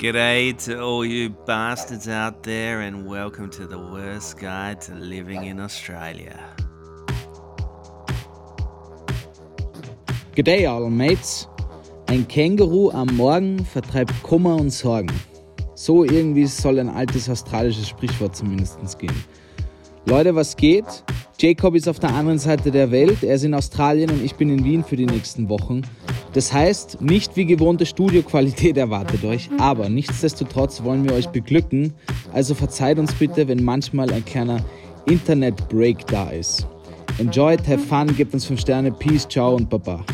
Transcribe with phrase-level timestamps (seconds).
[0.00, 5.44] G'day to all you bastards out there, and welcome to the worst guide to living
[5.44, 6.40] in Australia.
[10.34, 11.46] G'day all mates.
[12.06, 15.12] Ein Känguru am Morgen vertreibt Kummer und Sorgen.
[15.74, 19.24] So irgendwie soll ein altes australisches Sprichwort zumindest gehen.
[20.06, 21.04] Leute, was geht?
[21.38, 24.48] Jacob ist auf der anderen Seite der Welt, er ist in Australien und ich bin
[24.48, 25.82] in Wien für die nächsten Wochen.
[26.32, 31.92] Das heißt, nicht wie gewohnte Studioqualität erwartet euch, aber nichtsdestotrotz wollen wir euch beglücken,
[32.32, 34.60] also verzeiht uns bitte, wenn manchmal ein kleiner
[35.06, 36.66] Internet-Break da ist.
[37.18, 40.04] Enjoy, have fun, gebt uns 5 Sterne, Peace, ciao und Baba.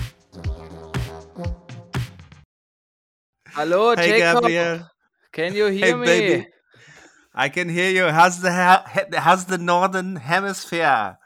[3.55, 4.43] Hallo, Hey, Jacob.
[4.43, 4.87] Gabriel.
[5.33, 6.07] Can you Hey, hear me?
[6.07, 6.47] baby.
[7.35, 8.11] I can hear you.
[8.11, 8.51] How's the
[9.19, 11.19] how's the northern hemisphere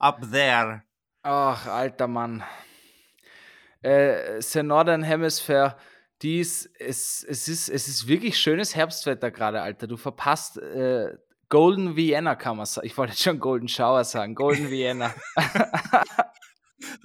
[0.00, 0.84] up there?
[1.24, 2.44] Ach, alter Mann.
[3.86, 5.76] Äh, the Northern Hemisphere,
[6.22, 9.86] dies, es, es, ist, es ist wirklich schönes Herbstwetter gerade, Alter.
[9.86, 11.12] Du verpasst äh,
[11.48, 12.86] Golden Vienna, kann man sagen.
[12.86, 14.34] Ich wollte schon Golden Shower sagen.
[14.34, 15.14] Golden Vienna.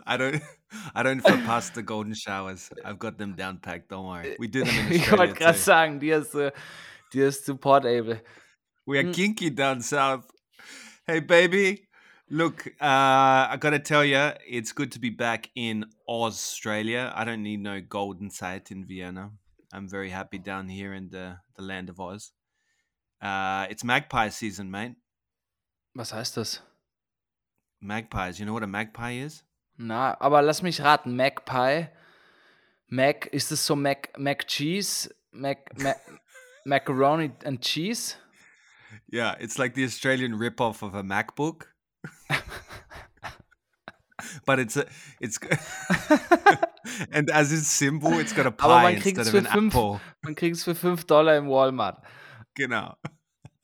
[0.05, 0.41] I don't
[0.95, 2.69] I don't surpass the golden showers.
[2.85, 3.91] I've got them down packed.
[3.91, 4.35] Don't worry.
[4.39, 6.51] We do them in ich Australia wollte gerade sagen, dir ist, äh,
[7.13, 8.21] dir ist zu portable.
[8.85, 9.11] We are Mm.
[9.11, 10.23] kinky down south.
[11.05, 11.87] Hey, baby.
[12.33, 17.11] Look, uh, I gotta tell you, it's good to be back in Australia.
[17.13, 19.31] I don't need no golden sight in Vienna.
[19.73, 22.31] I'm very happy down here in the, the land of Oz.
[23.21, 24.95] Uh, it's magpie season, mate.
[25.93, 26.61] Was heißt das?
[27.81, 28.39] Magpies.
[28.39, 29.43] You know what a magpie is?
[29.77, 31.17] Na, aber lass mich raten.
[31.17, 31.89] Magpie.
[32.89, 35.09] Mac, ist das so Mac, Mac Cheese?
[35.33, 35.97] Mac, Mac,
[36.65, 38.15] Macaroni and Cheese?
[39.09, 41.70] Yeah, it's like the Australian rip-off of a MacBook.
[44.45, 44.85] but it's a
[45.19, 45.39] it's
[47.11, 49.45] and as its symbol, it's got a Aber pie man instead kriegt's of für an
[49.45, 50.01] fünf, apple.
[50.23, 52.01] man für 5 Dollar im Walmart.
[52.55, 52.95] Genau.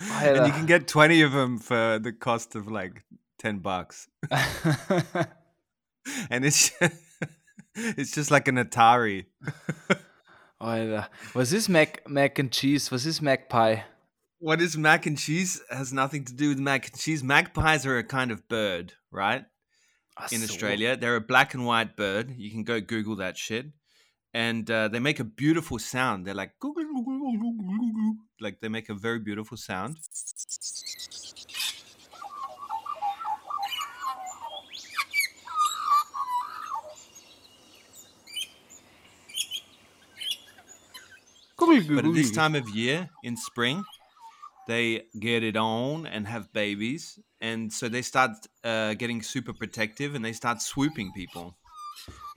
[0.00, 3.04] and you can get 20 of them for the cost of like
[3.38, 4.08] 10 bucks.
[6.30, 6.94] And it's just,
[7.74, 9.26] it's just like an Atari.
[10.60, 11.08] Alter.
[11.34, 12.90] Was ist Mac, Mac and Cheese?
[12.90, 13.82] Was ist Magpie?
[14.38, 17.24] What is mac and cheese has nothing to do with mac and cheese.
[17.24, 19.44] Magpies are a kind of bird, right?
[20.16, 20.42] Ach in.
[20.42, 20.96] Australia.
[20.96, 22.34] They're a black and white bird.
[22.36, 23.66] You can go Google that shit.
[24.34, 26.26] And uh, they make a beautiful sound.
[26.26, 26.52] They're like,
[28.40, 29.96] like they make a very beautiful sound.
[41.58, 43.84] But at this time of year in spring,
[44.66, 47.18] they get it on and have babies.
[47.40, 48.30] And so they start
[48.64, 51.56] uh, getting super protective and they start swooping people,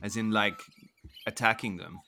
[0.01, 0.59] as in like
[1.25, 1.99] attacking them.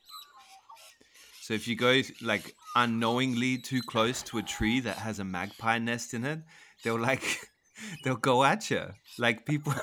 [1.41, 5.79] So if you go like unknowingly too close to a tree that has a magpie
[5.79, 6.39] nest in it,
[6.83, 7.23] they'll like
[8.03, 8.83] they'll go at you.
[9.17, 9.73] Like people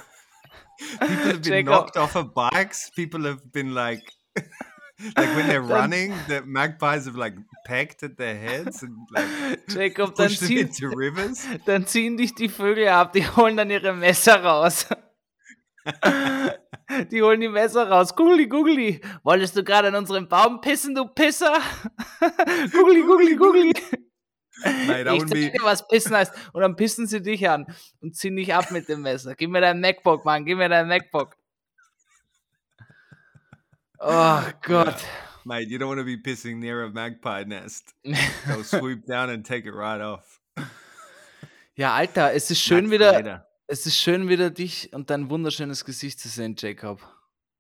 [1.07, 1.67] people have been Jacob.
[1.67, 2.91] knocked off of bikes.
[2.91, 4.13] People have been like
[5.17, 10.15] like when they're running, the magpies have like pecked at their heads and like Jacob,
[10.15, 11.47] dann, ziehen, into rivers.
[11.67, 14.87] dann ziehen dich die Vögel ab, die holen dann ihre Messer raus.
[17.11, 18.15] Die holen die Messer raus.
[18.15, 19.01] Googly, googly.
[19.23, 21.61] Wolltest du gerade an unserem Baum pissen, du Pisser?
[22.73, 23.73] googly, googly, googly.
[24.65, 26.33] I Ich zeig dir, was pissen heißt.
[26.53, 27.67] Und dann pissen sie dich an
[28.01, 29.35] und ziehen dich ab mit dem Messer.
[29.35, 30.45] Gib mir dein MacBook, Mann.
[30.45, 31.37] Gib mir dein MacBook.
[34.01, 35.05] Oh Gott.
[35.45, 37.95] mate, you don't want to be pissing near a magpie nest.
[38.47, 40.41] They'll swoop down and take it right off.
[41.77, 43.47] Ja, Alter, es ist schön Max wieder, later.
[43.69, 47.01] es ist schön wieder dich und dein wunderschönes Gesicht zu sehen, Jacob.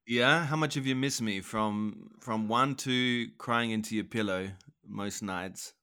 [0.08, 4.48] Yeah, how much have you missed me from from one to crying into your pillow
[4.82, 5.74] most nights,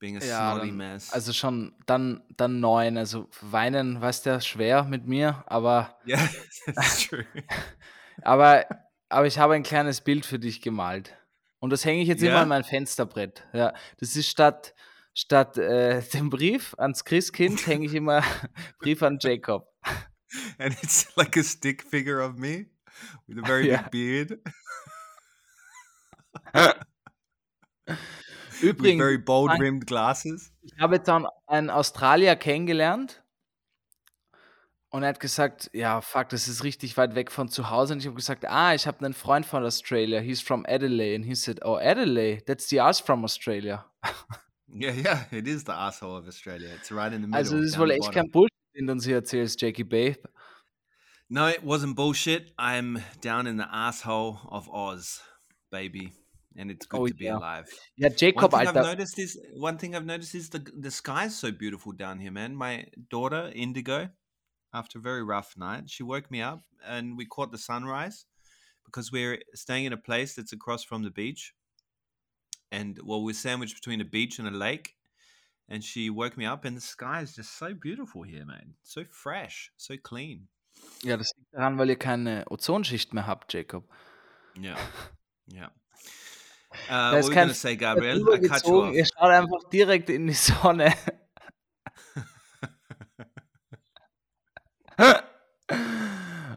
[0.00, 1.12] being a Ja, snotty dann, mess?
[1.12, 2.96] also schon dann dann neun.
[2.98, 6.28] Also weinen, weißt du, schwer mit mir, aber yeah,
[6.74, 7.24] that's true.
[8.22, 8.66] aber
[9.08, 11.16] aber ich habe ein kleines Bild für dich gemalt
[11.60, 12.42] und das hänge ich jetzt immer Ja?
[12.42, 13.44] an mein Fensterbrett.
[13.52, 14.74] Ja, das ist statt
[15.14, 18.22] statt äh, dem Brief ans Christkind hänge ich immer
[18.80, 19.68] Brief an Jacob.
[20.58, 22.66] and it's like a stick figure of me
[23.26, 23.88] with a very Yeah.
[23.88, 24.40] big beard,
[27.86, 30.52] with Übrigens, very bold rimmed glasses.
[30.62, 33.22] ich habe jetzt dann einen Australier kennengelernt
[34.90, 37.92] und er hat gesagt, ja, fuck, das ist richtig weit weg von zu Hause.
[37.92, 41.16] Und ich habe gesagt, ah, ich habe einen Freund von Australia, he's from Adelaide.
[41.16, 43.84] And he said, oh, Adelaide, that's the us from Australia.
[44.70, 46.68] Yeah, yeah, it is the asshole of Australia.
[46.74, 47.38] It's right in the middle.
[47.38, 50.18] Also das ist wohl echt kein Bullshit, den du uns hier erzählst, Jackie Babe.
[51.30, 52.52] No, it wasn't bullshit.
[52.58, 55.22] I'm down in the asshole of Oz,
[55.70, 56.12] baby.
[56.58, 57.38] and it's good oh, to be yeah.
[57.38, 57.66] alive.
[57.96, 58.52] Yeah, Jacob.
[58.52, 61.92] One thing I've noticed is one thing I've noticed is the the sky's so beautiful
[61.92, 62.56] down here, man.
[62.56, 64.08] My daughter Indigo,
[64.72, 68.26] after a very rough night, she woke me up and we caught the sunrise
[68.84, 71.54] because we're staying in a place that's across from the beach,
[72.70, 74.94] and well, we're sandwiched between a beach and a lake.
[75.70, 78.74] And she woke me up, and the sky is just so beautiful here, man.
[78.82, 80.48] So fresh, so clean.
[81.02, 83.86] Ja, das liegt daran, weil ihr keine Ozonschicht mehr habt, Jacob.
[84.58, 84.76] Ja,
[85.46, 85.70] ja.
[86.86, 88.20] Uh, da ist kein say, Gabriel?
[88.32, 88.94] I cut you off.
[88.94, 90.94] Ihr schaut einfach direkt in die Sonne.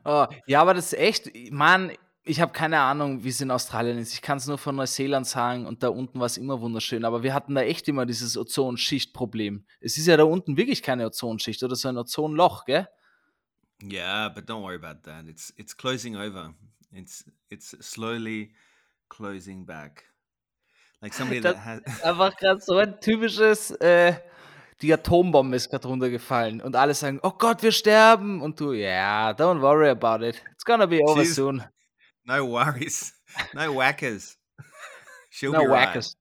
[0.05, 1.91] Oh, ja, aber das ist echt, Mann,
[2.23, 4.13] ich habe keine Ahnung, wie es in Australien ist.
[4.13, 7.03] Ich kann es nur von Neuseeland sagen und da unten war es immer wunderschön.
[7.03, 9.65] Aber wir hatten da echt immer dieses Ozonschichtproblem.
[9.79, 12.87] Es ist ja da unten wirklich keine Ozonschicht oder so ein Ozonloch, gell?
[13.83, 15.27] Yeah, but don't worry about that.
[15.27, 16.53] It's it's closing over.
[16.91, 18.53] It's it's slowly
[19.09, 20.05] closing back.
[21.01, 24.13] Like somebody that has einfach gerade so ein typisches äh,
[24.81, 29.31] die Atombombe ist gerade runtergefallen und alle sagen, oh Gott, wir sterben und du, yeah,
[29.31, 30.41] don't worry about it.
[30.51, 31.63] It's gonna be over She's, soon.
[32.25, 33.13] No worries.
[33.53, 34.37] No whackers.
[35.29, 36.15] She'll no be whackers.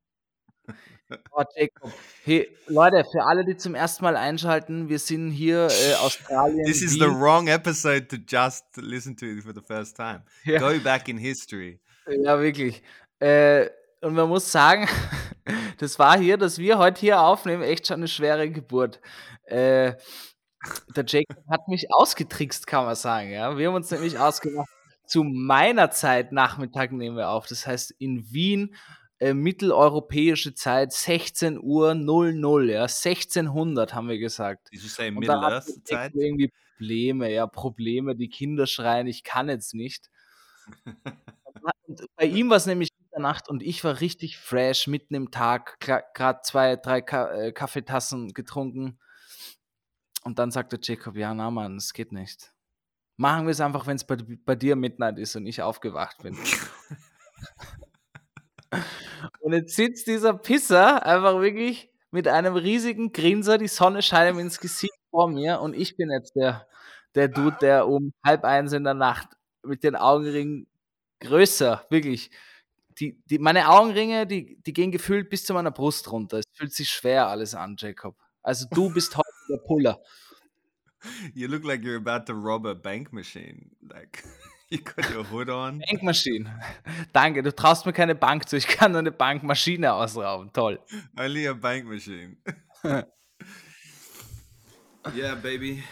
[1.33, 1.93] Oh, Jacob.
[2.25, 6.65] Hey, Leute, für alle, die zum ersten Mal einschalten, wir sind hier äh, Australien.
[6.65, 7.01] This is Wien.
[7.01, 10.23] the wrong episode to just listen to for the first time.
[10.45, 10.61] Ja.
[10.61, 11.81] Go back in history.
[12.07, 12.83] Ja, wirklich.
[13.19, 14.89] Äh, und man muss sagen,
[15.79, 19.01] das war hier, dass wir heute hier aufnehmen, echt schon eine schwere Geburt.
[19.45, 19.95] Äh,
[20.95, 23.31] der Jacob hat mich ausgetrickst, kann man sagen.
[23.31, 23.57] Ja?
[23.57, 24.69] Wir haben uns nämlich ausgemacht,
[25.07, 27.47] zu meiner Zeit Nachmittag nehmen wir auf.
[27.47, 28.77] Das heißt, in Wien
[29.19, 34.69] äh, mitteleuropäische Zeit 16 Uhr 00, ja, 1600 haben wir gesagt.
[34.73, 36.15] Say Middle Earth Zeit?
[36.15, 40.11] Irgendwie Probleme, ja, Probleme, die Kinder schreien, ich kann jetzt nicht.
[41.87, 42.89] und bei ihm war es nämlich
[43.21, 48.35] Nacht und ich war richtig fresh, mitten im Tag, gerade zwei, drei Ka äh, Kaffeetassen
[48.35, 48.99] getrunken.
[50.25, 52.53] Und dann sagte Jacob, ja, na Mann, es geht nicht.
[53.17, 56.37] Machen wir es einfach, wenn es bei, bei dir Midnight ist und ich aufgewacht bin.
[59.41, 64.41] Und jetzt sitzt dieser Pisser einfach wirklich mit einem riesigen Grinser, die Sonne scheint ihm
[64.41, 66.67] ins Gesicht vor mir und ich bin jetzt der,
[67.15, 69.29] der Dude, der um halb eins in der Nacht
[69.63, 70.67] mit den Augenringen
[71.21, 72.31] größer, wirklich.
[73.01, 76.39] Die, die, meine Augenringe, die, die gehen gefühlt bis zu meiner Brust runter.
[76.39, 78.17] Es fühlt sich schwer alles an, Jacob.
[78.43, 80.01] Also du bist heute der Puller.
[81.35, 83.71] You look like you're about to rob a bank machine.
[83.81, 84.23] Like.
[84.73, 85.81] You got your hood on.
[85.81, 86.49] Bankmaschine.
[87.13, 88.57] Danke, du traust mir keine Bank zu.
[88.57, 90.53] Ich kann nur eine Bankmaschine ausrauben.
[90.53, 90.79] Toll.
[91.19, 92.37] Only a bank machine.
[95.13, 95.83] yeah, baby.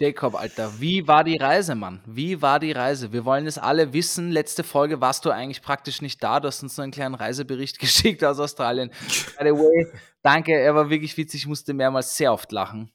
[0.00, 2.00] Jacob, Alter, wie war die Reise, Mann?
[2.06, 3.12] Wie war die Reise?
[3.12, 4.30] Wir wollen es alle wissen.
[4.30, 6.40] Letzte Folge warst du eigentlich praktisch nicht da.
[6.40, 8.88] Du hast uns nur einen kleinen Reisebericht geschickt aus Australien.
[8.88, 9.92] By the way,
[10.22, 11.42] danke, er war wirklich witzig.
[11.42, 12.90] Ich musste mehrmals sehr oft lachen.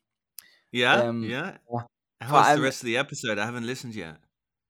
[0.72, 1.60] Ja, ähm, ja.
[2.28, 3.40] How's the rest of the episode?
[3.40, 4.16] I haven't listened yet.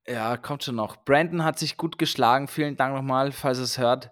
[0.06, 1.06] Ja, kommt schon noch.
[1.06, 2.48] Brandon hat sich gut geschlagen.
[2.48, 4.10] Vielen Dank nochmal, falls ihr es hört.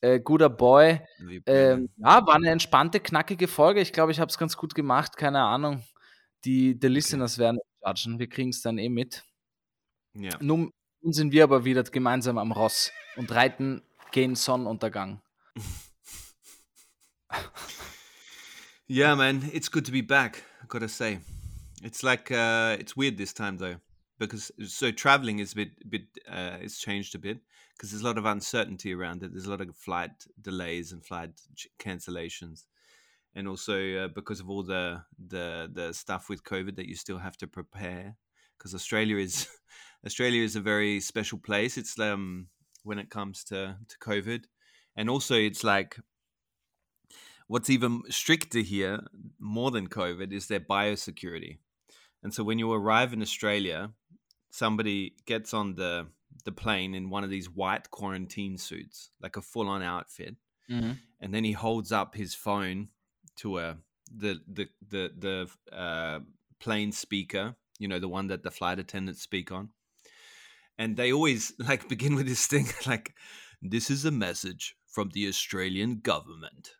[0.00, 1.00] Äh, guter Boy.
[1.46, 3.80] Ähm, ja, war eine entspannte, knackige Folge.
[3.80, 5.16] Ich glaube, ich habe es ganz gut gemacht.
[5.16, 5.82] Keine Ahnung.
[6.44, 7.44] Die, die Listeners okay.
[7.44, 8.18] werden judgen.
[8.18, 9.24] Wir kriegen es dann eh mit.
[10.14, 10.36] Ja.
[10.40, 10.70] Nun,
[11.02, 15.20] nun sind wir aber wieder gemeinsam am Ross und reiten gegen Sonnenuntergang.
[18.88, 20.42] yeah, man, it's good to be back.
[20.62, 21.20] I gotta say,
[21.82, 23.76] it's like uh, it's weird this time though.
[24.20, 27.40] because so traveling is a bit bit uh, it's changed a bit
[27.72, 29.32] because there's a lot of uncertainty around it.
[29.32, 31.30] There's a lot of flight delays and flight
[31.80, 32.66] cancellations,
[33.34, 37.18] and also uh, because of all the the the stuff with COVID that you still
[37.18, 38.16] have to prepare.
[38.58, 39.48] Because Australia is
[40.06, 41.76] Australia is a very special place.
[41.76, 42.48] It's um
[42.82, 44.44] when it comes to to COVID,
[44.96, 45.98] and also it's like
[47.46, 49.00] what's even stricter here
[49.38, 51.58] more than COVID is their biosecurity.
[52.22, 53.92] And so when you arrive in Australia,
[54.50, 56.08] somebody gets on the
[56.44, 60.36] the plane in one of these white quarantine suits, like a full on outfit,
[60.70, 60.92] mm-hmm.
[61.20, 62.88] and then he holds up his phone
[63.40, 63.76] to a
[64.14, 66.20] the the the the uh,
[66.58, 69.70] plane speaker, you know, the one that the flight attendants speak on,
[70.78, 73.14] and they always like begin with this thing like,
[73.62, 76.72] "This is a message from the Australian government."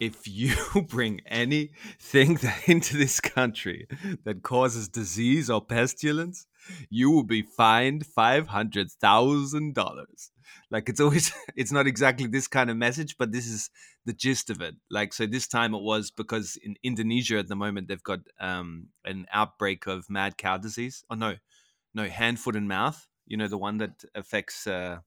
[0.00, 0.56] if you
[0.88, 3.86] bring anything into this country
[4.24, 6.46] that causes disease or pestilence,
[6.88, 10.30] you will be fined five hundred thousand dollars.
[10.70, 13.70] Like it's always, it's not exactly this kind of message, but this is
[14.04, 14.74] the gist of it.
[14.90, 18.88] Like so, this time it was because in Indonesia at the moment they've got um,
[19.04, 21.04] an outbreak of mad cow disease.
[21.10, 21.36] Oh no,
[21.94, 23.06] no hand, foot, and mouth.
[23.26, 24.98] You know the one that affects uh,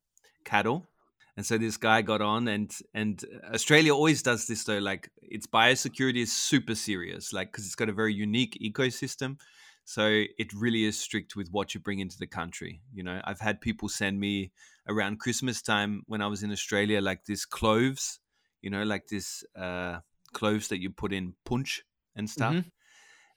[0.46, 0.88] cattle
[1.36, 4.80] And so this guy got on, and and Australia always does this though.
[4.80, 9.40] Like its biosecurity is super serious, like because it's got a very unique ecosystem.
[9.88, 12.82] So it really is strict with what you bring into the country.
[12.94, 14.52] You know, I've had people send me
[14.86, 18.20] around Christmas time when I was in Australia, like this cloves,
[18.62, 20.00] you know, like this uh,
[20.34, 21.86] cloves that you put in punch
[22.18, 22.56] and stuff.
[22.56, 22.66] Mhm.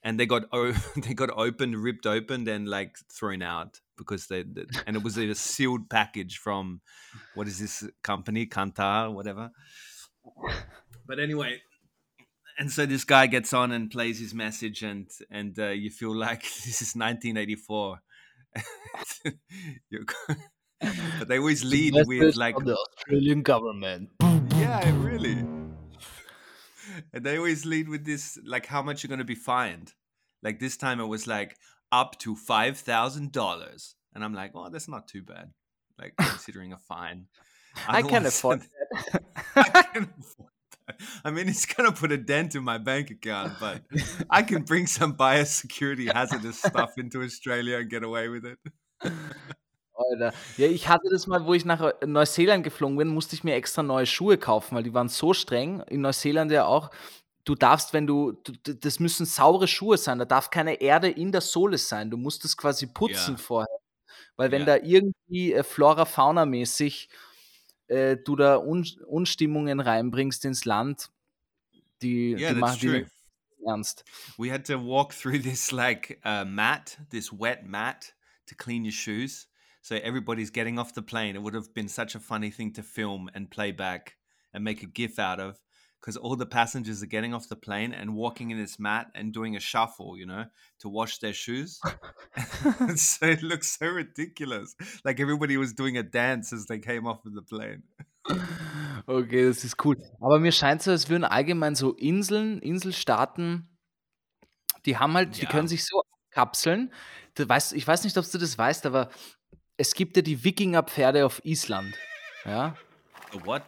[0.02, 0.72] And they got o-
[1.06, 5.16] they got opened, ripped open, and like thrown out because they, they and it was
[5.18, 6.80] a sealed package from
[7.36, 9.52] what is this company, Kantar, whatever.
[11.06, 11.62] But anyway,
[12.60, 16.14] and so this guy gets on and plays his message, and and uh, you feel
[16.14, 17.98] like this is 1984.
[21.18, 24.08] But they always lead with like the Australian government.
[24.56, 25.44] yeah, really.
[27.12, 29.92] And they always lead with this, like how much you're going to be fined.
[30.42, 31.58] Like this time, it was like
[31.92, 35.50] up to five thousand dollars, and I'm like, oh, that's not too bad.
[35.98, 37.26] Like considering a fine.
[37.86, 39.22] I don't afford send-
[39.56, 40.49] I can afford that.
[41.24, 43.82] I mean, it's gonna put a dent in my bank account, but
[44.30, 48.58] I can bring some biosecurity hazardous stuff into Australia and get away with it.
[49.92, 50.32] Alter.
[50.56, 53.54] Ja, ich hatte das mal, wo ich nach äh, Neuseeland geflogen bin, musste ich mir
[53.54, 55.80] extra neue Schuhe kaufen, weil die waren so streng.
[55.88, 56.90] In Neuseeland ja auch.
[57.44, 61.32] Du darfst, wenn du, du das müssen saure Schuhe sein, da darf keine Erde in
[61.32, 62.10] der Sohle sein.
[62.10, 63.38] Du musst es quasi putzen Ja.
[63.38, 63.78] vorher.
[64.36, 64.78] Weil wenn Ja.
[64.78, 67.08] da irgendwie äh, Flora-Fauna-mäßig
[67.90, 71.10] äh, du da Un Unstimmungen reinbringst ins Land,
[72.02, 72.98] die, Yeah, die machen die true.
[73.00, 73.10] nicht
[73.66, 74.04] ernst.
[74.38, 78.14] We had to walk through this like uh, mat, this wet mat
[78.46, 79.48] to clean your shoes.
[79.82, 81.36] So everybody's getting off the plane.
[81.36, 84.16] It would have been such a funny thing to film and play back
[84.52, 85.58] and make a GIF out of
[86.00, 89.32] because all the passengers are getting off the plane and walking in this mat and
[89.32, 90.44] doing a shuffle, you know,
[90.78, 91.78] to wash their shoes.
[92.96, 94.74] so it looks so ridiculous.
[95.04, 97.82] Like everybody was doing a dance as they came off of the plane.
[99.06, 99.96] Okay, das ist cool.
[100.20, 103.68] Aber mir scheint so, als würden allgemein so Inseln, Inselstaaten,
[104.86, 105.50] die haben halt, die Ja.
[105.50, 106.92] können sich so kapseln.
[107.34, 109.10] Du weißt, ich weiß nicht, ob du das weißt, aber
[109.76, 111.94] es gibt ja die Wikingerpferde auf Island.
[112.44, 112.76] Ja?
[113.44, 113.62] What?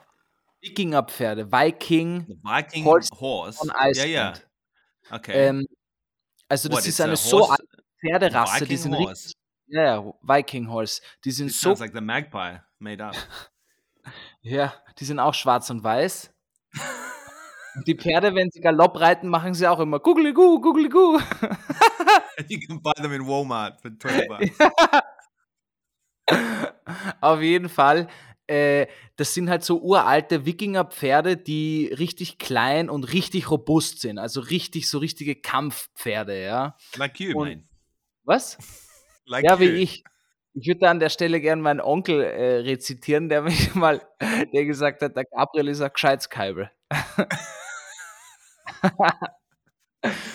[0.63, 3.59] Wikingerpferde, Viking The Viking Horse horse.
[3.59, 4.11] von Yeah, Iceland.
[4.11, 5.17] yeah.
[5.17, 5.33] Okay.
[5.49, 5.67] Ähm,
[6.49, 7.65] also das What, ist eine so alte
[8.01, 9.11] Pferderasse, die Viking sind horse.
[9.11, 9.33] richtig,
[9.69, 13.15] ja, ja, Viking Horse, die sind This so, sounds like the magpie made up.
[14.43, 16.33] ja, die sind auch schwarz und weiß.
[17.75, 21.19] Und die Pferde, wenn sie Galopp reiten, machen sie auch immer Guggeli-Gu, Guggeli-Gu.
[22.49, 24.51] you can buy them in Walmart for 20 bucks.
[27.21, 28.09] Auf jeden Fall.
[28.53, 34.19] Äh, das sind halt so uralte Wikingerpferde, die richtig klein und richtig robust sind.
[34.19, 36.77] Also richtig, so richtige Kampfpferde, ja.
[36.97, 37.69] Like you, Und- man.
[38.25, 38.59] Was?
[39.25, 39.61] Like ja, you.
[39.61, 40.05] wie ich.
[40.55, 44.03] Ich würde an der Stelle gerne meinen Onkel äh, rezitieren, der mich mal,
[44.53, 46.71] der gesagt hat, der Gabriel ist ein Gescheitskaiber.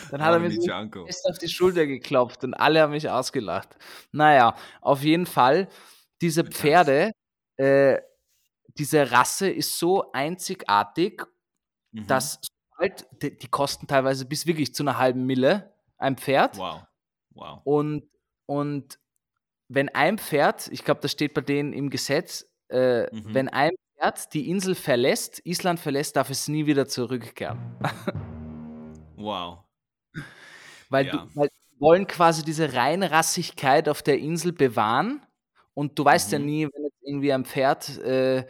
[0.09, 3.75] Dann hat er mir so fest auf die Schulter geklopft und alle haben mich ausgelacht.
[4.11, 5.67] Naja, auf jeden Fall,
[6.21, 6.45] diese.
[6.45, 7.11] Pferde,
[7.57, 7.99] äh,
[8.79, 11.23] diese Rasse ist so einzigartig,
[11.93, 12.07] Mhm.
[12.07, 12.39] dass
[12.71, 16.57] sobald, die, die kosten teilweise bis wirklich zu einer halben Mille ein Pferd.
[16.57, 16.81] Wow.
[17.33, 17.61] Wow.
[17.63, 18.03] Und,
[18.45, 18.99] und
[19.69, 23.33] wenn ein Pferd, ich glaube, das steht bei denen im Gesetz, äh, Mhm.
[23.33, 27.59] wenn ein Pferd die Insel verlässt, Island verlässt, darf es nie wieder zurückkehren.
[29.17, 29.63] Wow.
[30.89, 31.17] Weil, Ja.
[31.25, 35.21] die, weil wollen quasi diese Reinrassigkeit auf der Insel bewahren.
[35.73, 36.45] Und du weißt ja Mhm.
[36.45, 38.45] nie, wenn irgendwie ein Pferd äh,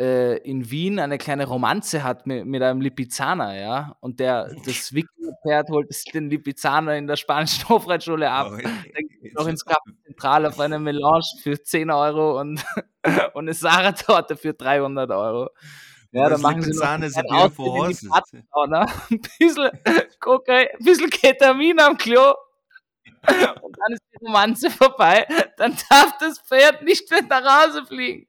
[0.00, 4.92] äh, in Wien eine kleine Romanze hat mit, mit einem Lipizzaner, ja, und der, das
[4.94, 9.92] Wikinger-Pferd holt den Lipizzaner in der spanischen Hofreitschule ab, Oh, dann geht noch ins Café
[10.06, 12.64] Zentral auf eine Melange für 10 Euro und,
[13.34, 15.50] und eine Sarah-Torte für 300 Euro.
[16.12, 18.42] Ja, da machen sie noch Lipizzaner is a einen beautiful Ausflug in die horses.
[18.52, 19.70] Sauna, ein bisschen
[20.18, 22.34] Kokain, ein bisschen Ketamin am Klo
[23.62, 25.26] und dann ist die Romanze vorbei.
[25.56, 28.26] Dann darf das Pferd nicht mehr nach Hause fliegen.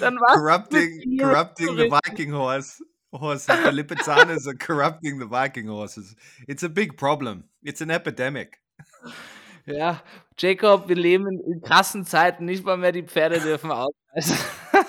[0.00, 1.90] Dann war Corrupting, corrupting the.
[1.90, 2.82] Viking horse.
[3.12, 3.46] Horses.
[3.46, 6.16] The Lipizzanas are corrupting the Viking horses.
[6.48, 7.44] It's a big problem.
[7.62, 8.58] It's an epidemic.
[9.66, 10.02] Ja,
[10.36, 14.36] Jacob, wir leben in, krassen Zeiten, nicht mal mehr die Pferde dürfen ausreisen.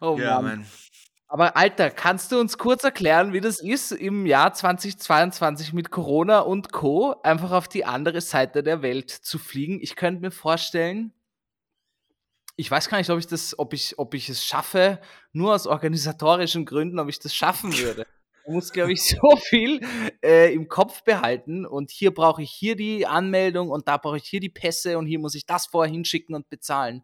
[0.00, 0.60] oh yeah, Mann.
[0.60, 0.66] man.
[1.28, 6.40] Aber Alter, kannst du uns kurz erklären, wie das ist, im Jahr 2022 mit Corona
[6.40, 7.16] und Co.
[7.24, 9.80] einfach auf die andere Seite der Welt zu fliegen?
[9.82, 11.12] Ich könnte mir vorstellen,
[12.54, 15.00] ich weiß gar nicht, ob ich das, ob ich, ob ich es schaffe,
[15.32, 18.06] nur aus organisatorischen Gründen, ob ich das schaffen würde.
[18.46, 19.80] Man muss, glaube ich, so viel
[20.24, 24.24] äh, im Kopf behalten und hier brauche ich hier die Anmeldung und da brauche ich
[24.24, 27.02] hier die Pässe und hier muss ich das vorher hinschicken und bezahlen.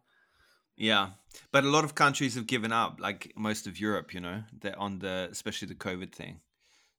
[0.75, 1.11] Yeah,
[1.51, 4.79] but a lot of countries have given up, like most of Europe, you know, they're
[4.79, 6.39] on the especially the COVID thing.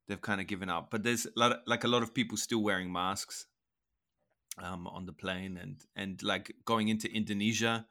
[0.06, 2.36] They've kind of given up, but there's a lot of, like a lot of people
[2.36, 3.46] still wearing masks
[4.58, 7.86] um, on the plane and and like going into Indonesia.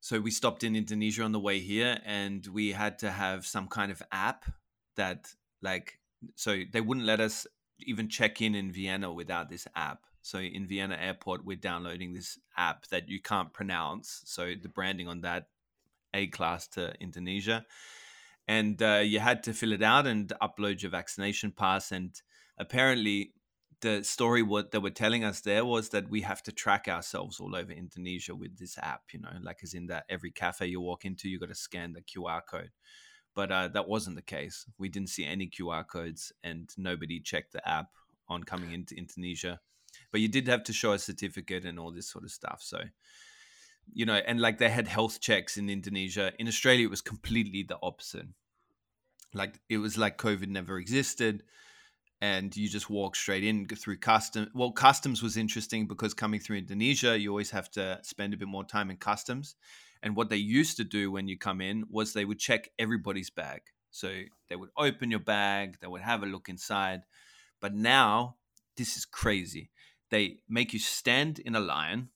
[0.00, 3.68] So we stopped in Indonesia on the way here, and we had to have some
[3.68, 4.46] kind of app
[4.96, 5.28] that
[5.60, 5.98] like
[6.36, 7.46] so they wouldn't let us
[7.80, 10.06] even check in in Vienna without this app.
[10.26, 14.22] So in Vienna airport, we're downloading this app that you can't pronounce.
[14.24, 15.46] So the branding on that
[16.14, 17.64] A class to Indonesia,
[18.48, 21.92] and uh, you had to fill it out and upload your vaccination pass.
[21.92, 22.12] And
[22.58, 23.34] apparently,
[23.82, 27.38] the story what they were telling us there was that we have to track ourselves
[27.38, 29.02] all over Indonesia with this app.
[29.12, 31.92] You know, like as in that every cafe you walk into, you got to scan
[31.92, 32.70] the QR code
[33.36, 34.64] but uh, that wasn't the case.
[34.78, 37.90] We didn't see any QR codes, and nobody checked the app
[38.28, 39.60] on coming into Indonesia.
[40.12, 42.60] But you did have to show a certificate and all this sort of stuff.
[42.62, 42.80] So,
[43.92, 46.32] you know, and like they had health checks in Indonesia.
[46.38, 48.26] In Australia, it was completely the opposite.
[49.34, 51.42] Like it was like COVID never existed,
[52.20, 54.48] and you just walk straight in through customs.
[54.54, 58.48] Well, customs was interesting because coming through Indonesia, you always have to spend a bit
[58.48, 59.56] more time in customs
[60.02, 63.30] and what they used to do when you come in was they would check everybody's
[63.30, 63.62] bag.
[63.90, 67.02] So they would open your bag, they would have a look inside.
[67.60, 68.36] But now,
[68.76, 69.70] this is crazy.
[70.10, 72.08] They make you stand in a line,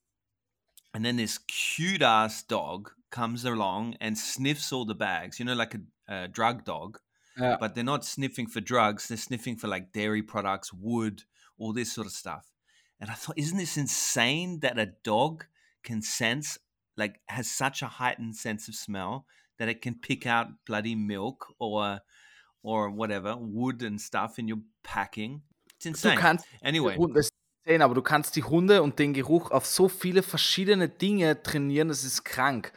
[0.94, 5.54] and then this cute ass dog comes along and sniffs all the bags, you know,
[5.54, 5.80] like a,
[6.14, 6.99] a drug dog.
[7.37, 7.56] Yeah.
[7.59, 11.23] But they're not sniffing for drugs, they're sniffing for like dairy products, wood,
[11.59, 12.52] all this sort of stuff.
[13.00, 15.47] And I thought, isn't this insane that a dog
[15.82, 16.59] can sense
[16.97, 19.26] like has such a heightened sense of smell
[19.59, 22.00] that it can pick out bloody milk or
[22.62, 25.42] or whatever wood and stuff in your packing.
[25.76, 26.14] It's insane.
[26.14, 26.97] Du kannst anyway.
[27.71, 31.87] Sehen, aber du kannst die Hunde und den Geruch auf so viele verschiedene Dinge trainieren,
[31.87, 32.73] das ist krank.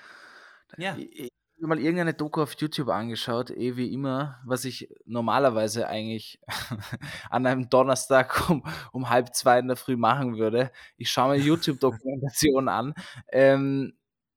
[0.77, 0.95] Ja.
[0.95, 5.87] Ich, ich habe mal irgendeine Doku auf YouTube angeschaut, eh wie immer, was ich normalerweise
[5.87, 6.39] eigentlich
[7.31, 10.71] an einem Donnerstag um, um halb zwei in der Früh machen würde.
[10.97, 12.93] Ich schaue mir YouTube-Dokumentationen an.
[13.31, 13.93] Ähm,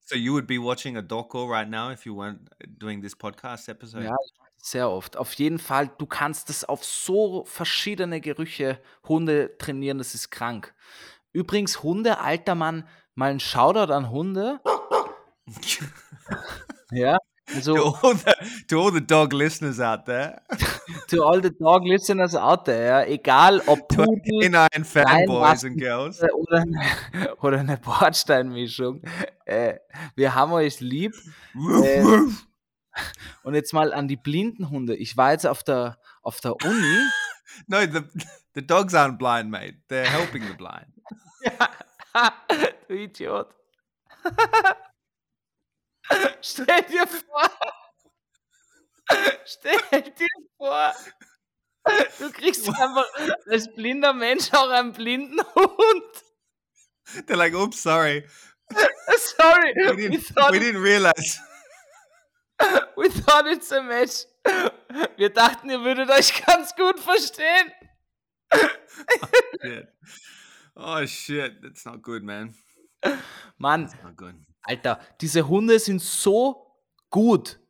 [0.09, 3.69] So you would be watching a doco right now if you weren't doing this podcast
[3.69, 4.05] episode?
[4.05, 4.17] Ja,
[4.67, 5.17] sehr oft.
[5.17, 10.75] Auf jeden Fall, du kannst es auf so verschiedene Gerüche Hunde trainieren, das ist krank.
[11.33, 14.61] Übrigens, Hunde, alter Mann, mal ein Shoutout an Hunde.
[16.91, 17.19] ja,
[17.55, 18.35] also, to, all the,
[18.67, 20.41] to all the dog listeners out there.
[21.09, 23.05] to all the dog listeners out there, ja.
[23.07, 24.51] egal ob Pudel,
[24.83, 26.21] Fanboys and Girls.
[26.23, 26.63] Oder
[27.51, 29.03] eine, eine Bordsteinmischung.
[29.45, 29.75] Äh,
[30.17, 31.15] wir haben euch lieb.
[31.85, 32.03] Äh,
[33.43, 34.97] und jetzt mal an die blinden Hunde.
[34.97, 37.09] Ich war jetzt auf der, auf der Uni.
[37.67, 38.03] no, the,
[38.55, 39.77] the dogs aren't blind, mate.
[39.89, 40.93] They're helping the blind.
[41.43, 41.71] ja,
[42.89, 43.55] du Idiot.
[46.41, 47.51] Stell dir vor,
[49.45, 50.95] stell dir vor,
[52.19, 53.07] du kriegst einfach
[53.47, 56.25] als blinder Mensch auch einen blinden Hund.
[57.27, 58.27] They're like, oops, sorry.
[59.17, 59.75] sorry.
[59.77, 61.41] We didn't, we didn't realize.
[62.97, 64.27] We thought it's a match.
[65.17, 67.73] Wir dachten, ihr würdet euch ganz gut verstehen.
[68.53, 68.59] oh,
[69.63, 69.89] shit.
[70.75, 71.63] Oh, shit.
[71.63, 72.55] That's not good, man.
[73.59, 73.93] Mann,
[74.63, 76.77] Alter, diese Hunde sind so
[77.11, 77.61] gut.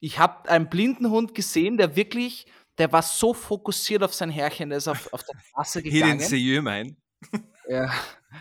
[0.00, 2.46] Ich habe einen blinden Hund gesehen, der wirklich,
[2.78, 6.18] der war so fokussiert auf sein Herrchen, der ist auf, auf der Straße gegangen.
[6.18, 6.96] He didn't see you, man.
[7.68, 7.92] Ja,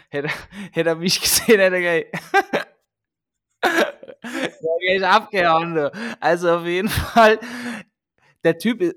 [0.09, 0.29] hätte,
[0.71, 2.67] hätte er mich gesehen, hätte er
[4.61, 5.75] gleich abgehauen.
[5.75, 5.91] Du.
[6.19, 7.39] Also auf jeden Fall,
[8.43, 8.95] der Typ,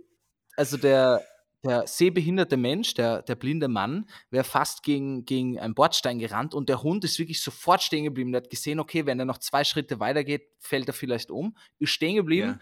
[0.57, 1.23] also der,
[1.65, 6.69] der sehbehinderte Mensch, der, der blinde Mann, wäre fast gegen, gegen einen Bordstein gerannt und
[6.69, 8.33] der Hund ist wirklich sofort stehen geblieben.
[8.33, 11.57] Der hat gesehen, okay, wenn er noch zwei Schritte weitergeht, fällt er vielleicht um.
[11.79, 12.49] Ist stehen geblieben.
[12.49, 12.61] Yeah.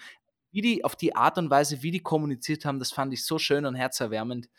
[0.52, 3.38] Wie die, auf die Art und Weise, wie die kommuniziert haben, das fand ich so
[3.38, 4.50] schön und herzerwärmend.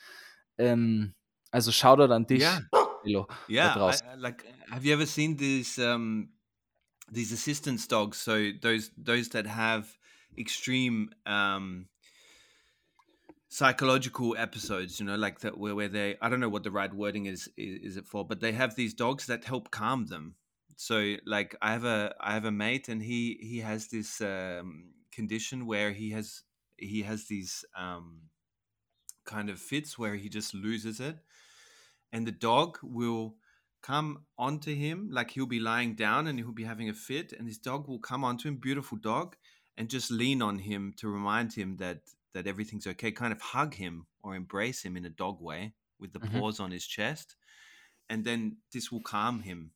[0.57, 1.13] Ähm,
[1.51, 2.61] also schau da an dich, yeah.
[3.03, 6.29] Hello, yeah, I, like, have you ever seen these um,
[7.11, 8.17] these assistance dogs?
[8.17, 9.97] So those those that have
[10.37, 11.87] extreme um,
[13.53, 16.91] psychological episodes you know like that where, where they i don't know what the right
[16.91, 20.33] wording is, is, is it for but they have these dogs that help calm them
[20.75, 24.85] so like i have a i have a mate and he he has this um,
[25.11, 26.41] condition where he has
[26.77, 28.21] he has these um,
[29.23, 31.17] kind of fits where he just loses it
[32.11, 33.35] and the dog will
[33.83, 37.47] come onto him like he'll be lying down and he'll be having a fit and
[37.47, 39.37] his dog will come onto him beautiful dog
[39.77, 43.75] and just lean on him to remind him that that everything's okay, kind of hug
[43.75, 46.41] him or embrace him in a dog way with the Mhm.
[46.41, 47.35] paws on his chest,
[48.09, 49.73] and then this will calm him.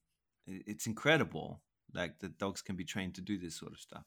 [0.48, 1.63] It's incredible.
[1.93, 4.06] Like the dogs can be trained to do this sort of stuff.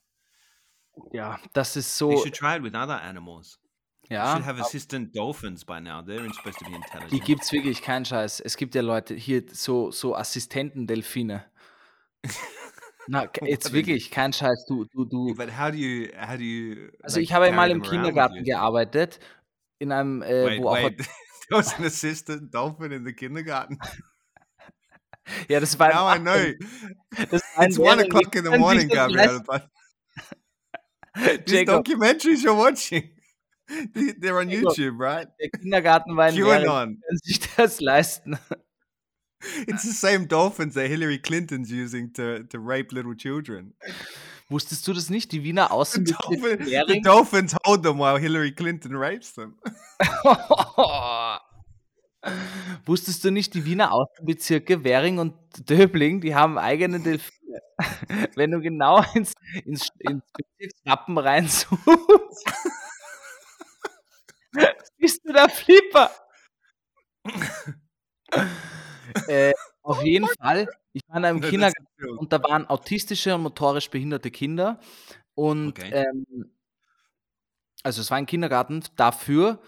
[1.13, 3.59] Ja, das ist You should try it with other animals.
[4.11, 6.03] Ja, should have assistant dolphins by now.
[6.03, 7.25] They're supposed to be die intelligent.
[7.25, 8.41] gibt es wirklich, kein Scheiß.
[8.41, 11.45] Es gibt ja Leute hier, so, so Assistenten-Delfine.
[13.07, 14.67] Na, jetzt wirklich, kein Scheiß.
[14.67, 15.35] Du, du, du.
[15.37, 16.89] But how do you how do you?
[17.05, 19.21] Also like, ich habe mal im Kindergarten gearbeitet,
[19.79, 20.97] in einem, äh, Wait, wo auch wait.
[21.49, 23.79] there was an assistant dolphin in the kindergarten.
[25.49, 26.53] ja, das war now I know.
[27.31, 29.41] Das war It's one o'clock in the die morning, Gabriel.
[29.47, 29.69] But
[31.47, 33.11] these Jacob, documentaries you're watching,
[33.95, 34.77] they- they're on Jacob.
[34.77, 35.29] YouTube, right?
[35.41, 36.89] der Kindergarten war ein Lehrling, QAnon.
[36.95, 38.39] die können sich das leisten.
[39.67, 43.75] It's the same dolphins that Hillary Clinton's using to, to rape little children.
[44.51, 45.33] Wusstest du das nicht?
[45.33, 49.57] Die Wiener The, Außenbezirke dolphin, the dolphins hold them while Hillary Clinton rapes them.
[52.85, 55.35] Wusstest du nicht, die Wiener Außenbezirke Währing und
[55.71, 57.63] Döbling, die haben eigene Delfine.
[58.35, 59.33] Wenn du genau ins,
[59.65, 60.23] ins, ins
[60.59, 61.79] Bezirkswappen reinsuchst,
[64.99, 66.11] siehst du da Flipper.
[69.29, 73.91] äh, auf jeden Fall, ich war No, that's Kindergarten und da waren autistische und motorisch
[73.91, 74.81] behinderte Kinder.
[75.35, 75.91] Und Okay.
[75.93, 76.51] ähm,
[77.83, 79.61] also es war ein Kindergarten dafür,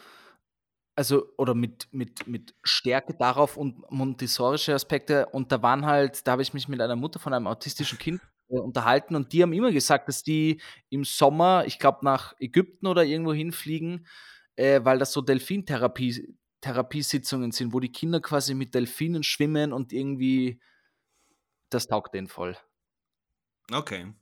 [0.95, 5.27] also oder mit, mit, mit Stärke darauf und montessorische Aspekte.
[5.27, 8.21] Und da waren halt, da habe ich mich mit einer Mutter von einem autistischen Kind
[8.49, 12.87] äh, unterhalten und die haben immer gesagt, dass die im Sommer, ich glaube, nach Ägypten
[12.87, 14.07] oder irgendwo hinfliegen,
[14.57, 19.93] äh, weil das so Delfintherapie Therapiesitzungen sind, wo die Kinder quasi mit Delfinen schwimmen und
[19.93, 20.61] irgendwie
[21.71, 22.57] das taugt denen voll.
[23.73, 24.13] Okay.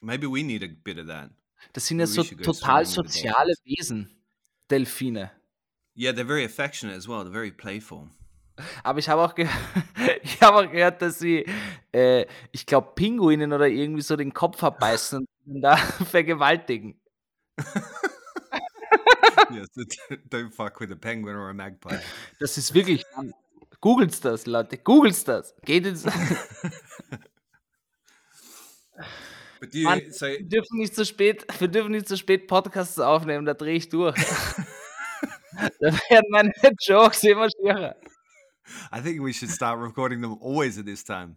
[0.00, 1.30] Maybe we need a bit of that.
[1.72, 4.10] Das sind ja so total soziale Wesen,
[4.70, 5.30] Delfine.
[5.96, 7.20] Yeah, they're very affectionate as well.
[7.20, 8.08] They're very playful.
[8.82, 9.46] Aber ich habe auch, ge
[10.22, 11.46] ich hab auch gehört, dass sie,
[11.92, 15.76] äh, ich glaube, Pinguinen oder irgendwie so den Kopf abbeißen und da
[16.10, 17.00] vergewaltigen.
[19.54, 19.68] Yes,
[20.28, 21.98] don't fuck with a penguin or a magpie.
[22.40, 23.04] Das ist wirklich.
[23.80, 24.78] Googelt's das, Leute.
[24.78, 25.54] Googelt's das.
[25.64, 26.04] Geht ins.
[29.72, 33.44] You, Mann, so wir dürfen nicht zu spät, wir dürfen nicht zu spät Podcasts aufnehmen,
[33.44, 34.16] da drehe ich durch.
[34.16, 37.94] da werden meine Jokes immer schwerer.
[38.92, 41.36] I think we should start recording them always at this time.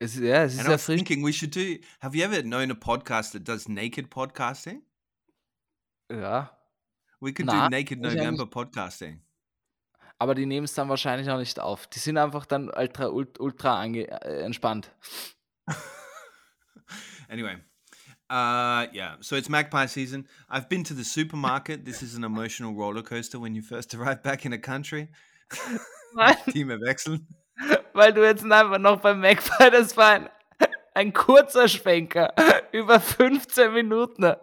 [0.00, 0.96] Es, ja, es ist And I ja was frisch.
[0.96, 1.76] thinking we should do.
[2.00, 4.82] Have you ever known a podcast that does naked podcasting?
[6.10, 6.50] Ja.
[7.22, 9.20] We could Nah, do naked November podcasting.
[10.18, 11.86] Aber die nehmen es dann wahrscheinlich auch nicht auf.
[11.86, 14.90] Die sind einfach dann ultra, ult- ultra ange äh, entspannt.
[17.28, 17.54] Anyway,
[18.28, 19.16] uh, yeah.
[19.20, 20.28] So it's magpie season.
[20.50, 21.86] I've been to the supermarket.
[21.86, 25.08] This is an emotional roller coaster when you first arrive back in a country.
[26.52, 27.22] Team of excellent.
[27.94, 30.28] weil du jetzt einfach noch beim Magpie, das war ein,
[30.92, 32.34] ein kurzer Schwenker.
[32.72, 34.34] Über 15 Minuten.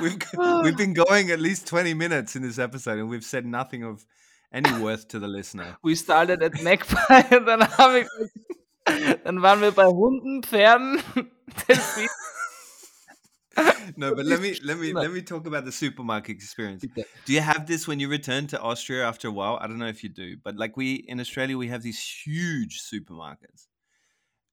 [0.00, 0.18] We've
[0.62, 4.06] we've been going at least twenty minutes in this episode, and we've said nothing of
[4.52, 5.76] any worth to the listener.
[5.82, 8.08] We started at Magpie und dann habe ich.
[9.24, 11.02] Dann waren wir bei Hunden, Pferden,
[11.68, 12.08] Delfinen.
[13.96, 16.84] no, but let me let me let me talk about the supermarket experience.
[17.24, 19.58] Do you have this when you return to Austria after a while?
[19.60, 22.82] I don't know if you do, but like we in Australia, we have these huge
[22.82, 23.68] supermarkets.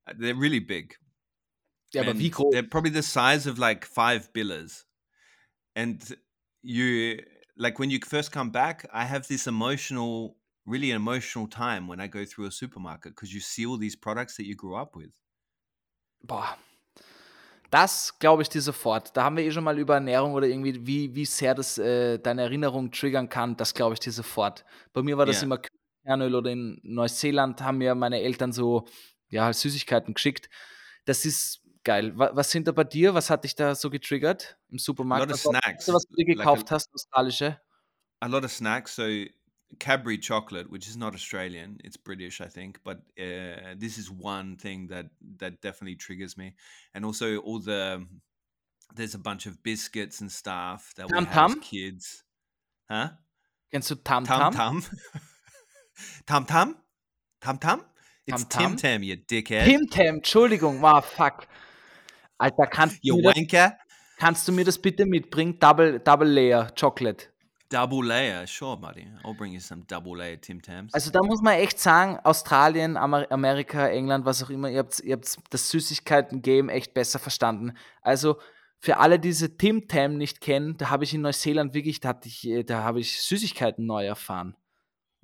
[0.08, 0.96] Uh, They're really big.
[1.96, 2.52] Aber and groß?
[2.52, 4.86] They're probably the size of like five villas.
[5.76, 6.00] And
[6.62, 7.20] you
[7.58, 12.08] like when you first come back, I have this emotional, really emotional time when I
[12.08, 15.20] go through a supermarket because you see all these products that you grew up with.
[16.22, 16.58] Boah.
[17.72, 19.16] Das glaube ich dir sofort.
[19.18, 22.20] Da haben wir eh schon mal über Ernährung oder irgendwie, wie, wie sehr das äh,
[22.20, 23.58] deine Erinnerung triggern kann.
[23.58, 24.64] Das glaube ich dir sofort.
[24.94, 25.46] Bei mir war das Ja.
[25.46, 25.60] immer
[26.06, 28.86] Kernöl oder in Neuseeland haben mir meine Eltern so
[29.30, 30.50] ja, Süßigkeiten geschickt.
[31.06, 32.18] Das ist geil.
[32.18, 33.14] Wa- Was sind da bei dir?
[33.14, 35.28] Was hat dich da so getriggert im Supermarkt?
[35.30, 37.60] lot of snacks, was du dir like a- gekauft hast, australische?
[38.22, 38.96] A lot of snacks.
[38.96, 39.04] So
[39.80, 44.56] Cadbury chocolate, which is not Australian, it's British, I think, but uh, this is one
[44.58, 45.08] thing that
[45.40, 46.56] that definitely triggers me.
[46.94, 48.06] And also all the
[48.96, 51.52] there's a bunch of biscuits and stuff that we Tam had Tam?
[51.52, 52.24] as kids.
[52.90, 53.10] Huh?
[53.72, 54.82] Kennst du Tam Tam Tam?
[54.82, 54.84] Tam.
[56.28, 56.76] Tam Tam?
[57.42, 57.82] Tam Tam?
[58.26, 58.46] It's?
[58.46, 59.66] Tim Tam, you dickhead.
[59.66, 61.48] Tim Tam, Entschuldigung, wow, fuck.
[62.38, 63.78] Alter, kannst You du, mir das, wanker.
[64.18, 65.60] kannst du mir das bitte mitbringen?
[65.60, 67.28] Double, Double Layer Chocolate.
[67.70, 69.08] double layer, sure, buddy.
[69.24, 70.94] I'll bring you some double layer Tim Tams.
[70.94, 75.00] Also da muss man echt sagen, Australien, Amer Amerika, England, was auch immer, ihr habt,
[75.00, 77.74] ihr habt das Süßigkeiten-Game echt besser verstanden.
[78.04, 78.38] Also
[78.80, 82.10] für alle, die diese Tim Tam nicht kennen, da habe ich in Neuseeland wirklich, da,
[82.10, 84.56] hatte ich, da habe ich Süßigkeiten neu erfahren.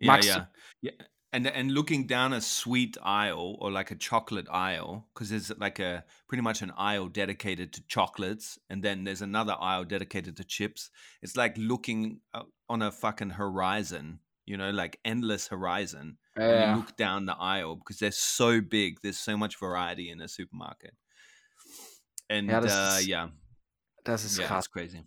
[0.01, 0.49] Yeah, yeah.
[0.81, 0.93] yeah.
[1.31, 5.77] And and looking down a sweet aisle or like a chocolate aisle, because there's like
[5.77, 10.43] a pretty much an aisle dedicated to chocolates, and then there's another aisle dedicated to
[10.43, 10.89] chips.
[11.21, 12.21] It's like looking
[12.67, 16.17] on a fucking horizon, you know, like endless horizon.
[16.35, 16.43] Yeah.
[16.45, 19.01] And you look down the aisle because they're so big.
[19.03, 20.95] There's so much variety in a supermarket.
[22.27, 23.27] And yeah, uh, yeah,
[24.03, 25.03] that's yeah, it's crazy.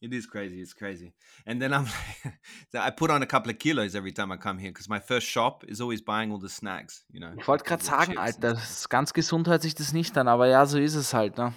[0.00, 0.60] It is crazy.
[0.60, 1.12] It's crazy.
[1.46, 1.84] And then I'm
[2.24, 2.34] like,
[2.74, 5.26] I put on a couple of kilos every time I come here because my first
[5.26, 7.32] shop is always buying all the snacks, you know.
[7.38, 8.56] Ich wollte gerade sagen, Alter,
[8.88, 11.54] ganz gesund hört sich das nicht an, aber ja, so ist es halt, ne?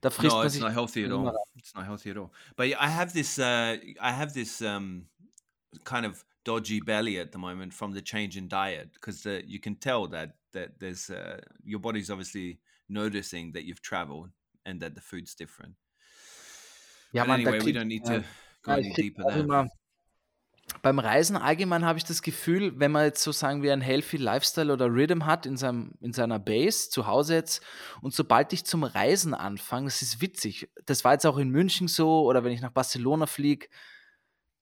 [0.00, 1.34] Da frisst no, man it's not healthy at all.
[1.56, 2.30] It's not healthy at all.
[2.56, 5.06] But I have this, uh, I have this um,
[5.84, 9.74] kind of dodgy belly at the moment from the change in diet because you can
[9.74, 14.30] tell that that there's uh, your body's obviously noticing that you've traveled
[14.64, 15.74] and that the food's different.
[17.12, 18.22] Ja, man, anyway, we don't need to
[18.62, 19.68] go any deeper there.
[20.82, 24.16] Beim Reisen allgemein habe ich das Gefühl, wenn man jetzt so sagen wie ein Healthy
[24.16, 27.62] Lifestyle oder Rhythm hat in, seinem, in seiner Base, zu Hause jetzt,
[28.02, 30.68] und sobald ich zum Reisen anfange, das ist witzig.
[30.84, 33.68] Das war jetzt auch in München so oder wenn ich nach Barcelona fliege,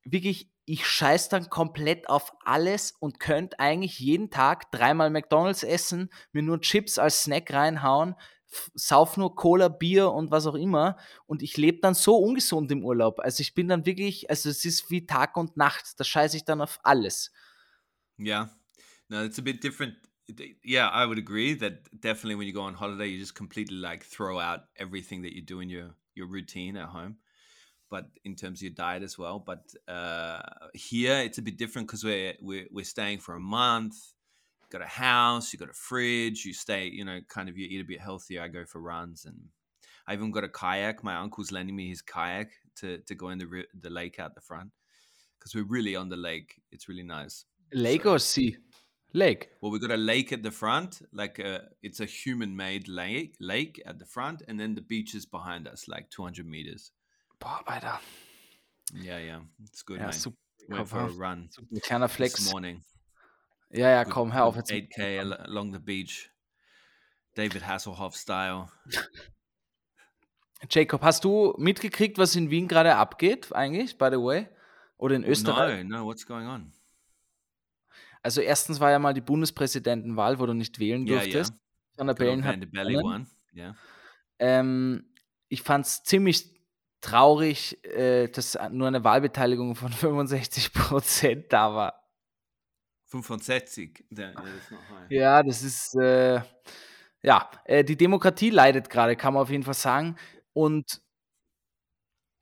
[0.04, 6.10] wirklich, ich scheiß dann komplett auf alles und könnte eigentlich jeden Tag dreimal McDonalds essen,
[6.32, 8.14] mir nur Chips als Snack reinhauen,
[8.74, 12.84] sauf nur Cola, Bier und was auch immer und ich lebe dann so ungesund im
[12.84, 13.20] Urlaub.
[13.20, 16.44] Also ich bin dann wirklich, also es ist wie Tag und Nacht, da scheiße ich
[16.44, 17.32] dann auf alles.
[18.18, 18.50] Yeah,
[19.08, 19.94] no, it's a bit different.
[20.64, 24.04] Yeah, I would agree that definitely when you go on holiday, you just completely like
[24.04, 27.18] throw out everything that you do in your your routine at home.
[27.90, 30.40] But in terms of your diet as well, but uh,
[30.72, 34.13] here it's a bit different because we're, we're we're staying for a month
[34.74, 37.80] got a house, you got a fridge, you stay, you know, kind of you eat
[37.80, 38.42] a bit healthier.
[38.42, 39.38] I go for runs and
[40.06, 41.04] I even got a kayak.
[41.04, 44.40] My uncle's lending me his kayak to, to go in the, the lake out the
[44.40, 44.70] front
[45.38, 46.60] because we're really on the lake.
[46.72, 47.44] It's really nice.
[47.72, 48.56] Lake so, or sea?
[49.12, 49.50] Lake.
[49.60, 53.36] Well, we got a lake at the front, like a, it's a human made lake,
[53.38, 56.90] lake at the front, and then the beach is behind us, like 200 meters.
[57.38, 57.98] Boah, Alter.
[58.92, 59.38] Yeah, yeah.
[59.62, 60.12] It's good, yeah, man.
[60.12, 60.36] Super.
[60.68, 61.50] Went for a run
[61.82, 62.36] Kleiner Flex.
[62.36, 62.80] this morning.
[63.74, 64.70] Ja, ja, komm, hör auf jetzt.
[64.70, 66.30] 8K along the beach.
[67.34, 68.68] David Hasselhoff Style.
[70.70, 74.48] Jacob, hast du mitgekriegt, was in Wien gerade abgeht, eigentlich, by the way?
[74.96, 75.84] Oder in Österreich?
[75.84, 76.72] No, no, what's going on?
[78.22, 81.52] Also erstens war ja mal die Bundespräsidentenwahl, wo du nicht wählen durftest.
[81.52, 81.98] Yeah, yeah.
[81.98, 83.26] Van der Bellen hat belly one.
[83.54, 83.76] Yeah.
[84.38, 85.12] Ähm,
[85.48, 86.54] ich fand es ziemlich
[87.00, 92.03] traurig, äh, dass nur eine Wahlbeteiligung von 65 Prozent da war.
[93.22, 94.04] 65.
[95.08, 96.40] Ja, das ist, äh,
[97.22, 100.16] ja, äh, die Demokratie leidet gerade, kann man auf jeden Fall sagen.
[100.52, 101.00] Und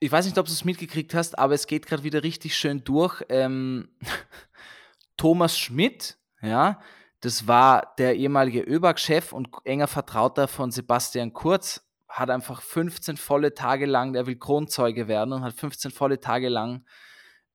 [0.00, 2.82] ich weiß nicht, ob du es mitgekriegt hast, aber es geht gerade wieder richtig schön
[2.84, 3.22] durch.
[3.28, 3.88] Ähm,
[5.16, 6.80] Thomas Schmidt, ja,
[7.20, 13.54] das war der ehemalige ÖBAG-Chef und enger Vertrauter von Sebastian Kurz, hat einfach 15 volle
[13.54, 16.84] Tage lang, der will Kronzeuge werden und hat 15 volle Tage lang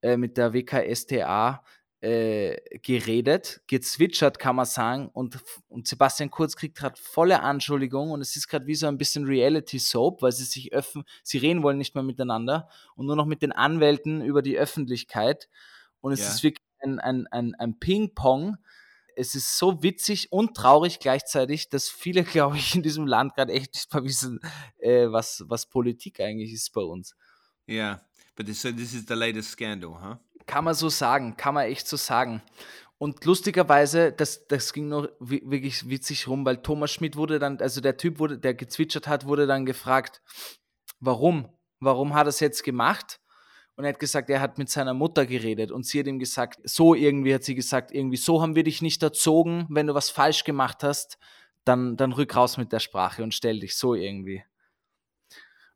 [0.02, 1.64] äh, mit der WKSTA
[2.02, 5.10] äh, geredet, gezwitschert, kann man sagen.
[5.10, 8.98] Und, und Sebastian Kurz kriegt gerade volle Anschuldigung und es ist gerade wie so ein
[8.98, 13.26] bisschen Reality-Soap, weil sie sich öffnen, sie reden wollen nicht mehr miteinander und nur noch
[13.26, 15.50] mit den Anwälten über die Öffentlichkeit.
[16.02, 16.28] Und es ja.
[16.28, 18.58] ist wirklich ein, ein, ein, ein Ping-Pong.
[19.16, 23.54] Es ist so witzig und traurig gleichzeitig, dass viele, glaube ich, in diesem Land gerade
[23.54, 24.40] echt nicht mal wissen,
[24.78, 27.16] äh, was, was Politik eigentlich ist bei uns.
[27.66, 28.02] Ja, yeah.
[28.36, 30.16] but this, so this is the latest scandal, huh?
[30.48, 32.42] Kann man so sagen, kann man echt so sagen.
[32.98, 37.80] Und lustigerweise, das, das ging noch wirklich witzig rum, weil Thomas Schmidt wurde dann, also
[37.80, 40.22] der Typ, wurde, der gezwitschert hat, wurde dann gefragt,
[41.00, 41.48] warum?
[41.80, 43.20] Warum hat er es jetzt gemacht?
[43.76, 46.60] Und er hat gesagt, er hat mit seiner Mutter geredet und sie hat ihm gesagt,
[46.64, 50.10] so irgendwie hat sie gesagt, irgendwie so haben wir dich nicht erzogen, wenn du was
[50.10, 51.20] falsch gemacht hast,
[51.64, 54.44] dann, dann rück raus mit der Sprache und stell dich so irgendwie.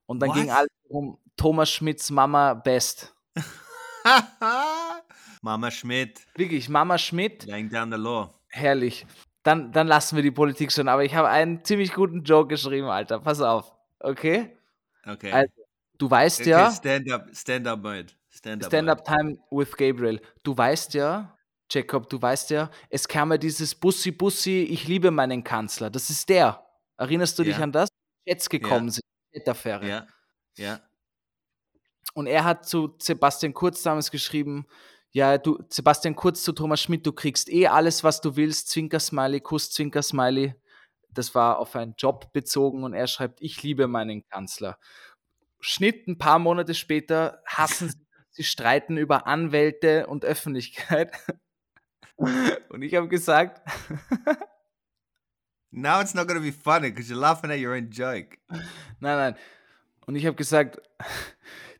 [0.07, 0.38] Und dann What?
[0.38, 3.15] ging alles um Thomas Schmidts Mama Best.
[5.42, 6.22] Mama Schmidt.
[6.36, 7.46] Wirklich, Mama Schmidt.
[7.46, 8.34] Laying down the law.
[8.50, 9.06] Herrlich.
[9.44, 10.88] Dann, dann lassen wir die Politik schon.
[10.88, 13.20] Aber ich habe einen ziemlich guten Joke geschrieben, Alter.
[13.20, 13.74] Pass auf.
[14.00, 14.56] Okay?
[15.06, 15.32] Okay.
[15.32, 15.54] Also,
[15.98, 16.72] du weißt okay, ja.
[16.72, 18.14] Stand up, stand up, mate.
[18.30, 20.22] Stand up, stand up time with Gabriel.
[20.44, 21.36] Du weißt ja,
[21.70, 25.90] Jacob, du weißt ja, es kam ja dieses Bussi Bussi, ich liebe meinen Kanzler.
[25.90, 26.64] Das ist der.
[26.98, 27.64] Erinnerst du dich ja.
[27.64, 27.90] an das?
[28.26, 28.92] Jetzt gekommen ja.
[28.92, 29.04] sind.
[29.84, 30.08] Ja.
[30.58, 30.80] Ja.
[32.14, 34.68] Und er hat zu Sebastian Kurz damals geschrieben,
[35.12, 39.42] ja, du, Sebastian Kurz zu Thomas Schmidt, du kriegst eh alles, was du willst, Zwinker-Smiley,
[39.42, 40.56] Kuss, Zwinker-Smiley.
[41.10, 44.78] Das war auf einen Job bezogen und er schreibt, ich liebe meinen Kanzler.
[45.60, 47.98] Schnitt ein paar Monate später hassen sie,
[48.32, 51.12] sie streiten über Anwälte und Öffentlichkeit.
[52.70, 53.68] Und ich habe gesagt,
[55.72, 58.38] Now it's not to be funny because you're laughing at your own joke.
[58.50, 59.36] Nein, nein.
[60.06, 60.82] Und ich habe gesagt,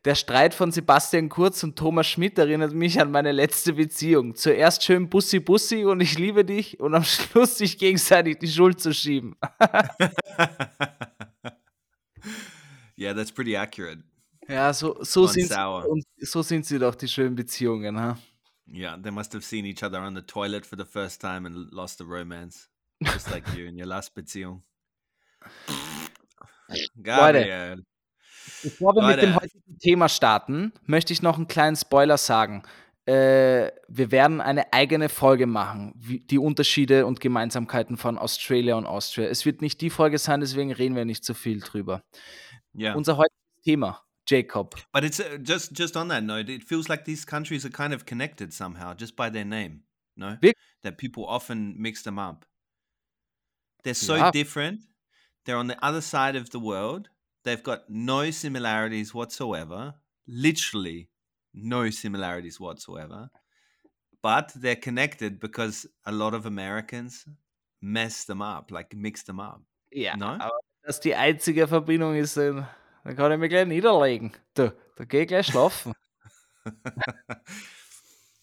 [0.04, 4.34] der Streit von Sebastian Kurz und Thomas Schmidt erinnert mich an meine letzte Beziehung.
[4.34, 8.80] Zuerst schön Bussi Bussi und ich liebe dich und am Schluss sich gegenseitig die Schuld
[8.80, 9.36] zu schieben.
[12.98, 14.02] yeah, that's pretty accurate.
[14.48, 17.98] Ja, so, so, sind, sie, so sind sie doch, die schönen Beziehungen.
[17.98, 18.18] Ha?
[18.66, 21.70] Yeah, they must have seen each other on the toilet for the first time and
[21.72, 22.68] lost the romance.
[23.00, 24.62] Just like you in your last Beziehung.
[27.02, 27.76] Gabriel.
[27.76, 27.84] Leute,
[28.62, 29.16] bevor wir Leute.
[29.16, 32.62] mit dem heutigen Thema starten, möchte ich noch einen kleinen Spoiler sagen.
[33.04, 38.86] Äh, wir werden eine eigene Folge machen, wie, die Unterschiede und Gemeinsamkeiten von Australia und
[38.86, 39.26] Austria.
[39.28, 42.04] Es wird nicht die Folge sein, deswegen reden wir nicht so viel drüber.
[42.74, 42.94] Yeah.
[42.94, 44.76] Unser heutiges Thema, Jacob.
[44.92, 47.92] But it's uh, just just on that note, it feels like these countries are kind
[47.92, 49.82] of connected somehow, just by their name.
[50.16, 50.54] No, Wirklich?
[50.82, 52.46] that people often mix them up.
[53.82, 54.30] They're so yeah.
[54.30, 54.80] different.
[55.44, 57.08] They're on the other side of the world.
[57.44, 59.94] They've got no similarities whatsoever.
[60.26, 61.08] Literally
[61.54, 63.30] no similarities whatsoever.
[64.22, 67.26] But they're connected because a lot of Americans
[67.80, 69.62] mess them up, like mix them up.
[69.90, 70.38] Ja, no?
[70.38, 72.66] aber dass die einzige Verbindung ist, dann
[73.04, 74.32] kann ich mich gleich niederlegen.
[74.54, 75.92] Du, da geh ich gleich schlafen.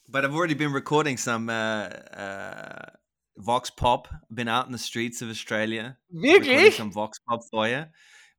[0.09, 2.91] but I've already been recording some uh, uh,
[3.38, 4.09] Vox Pop.
[4.29, 5.97] Been out in the streets of Australia.
[6.09, 6.75] Wirklich?
[6.75, 7.85] Some Vox Pop for you.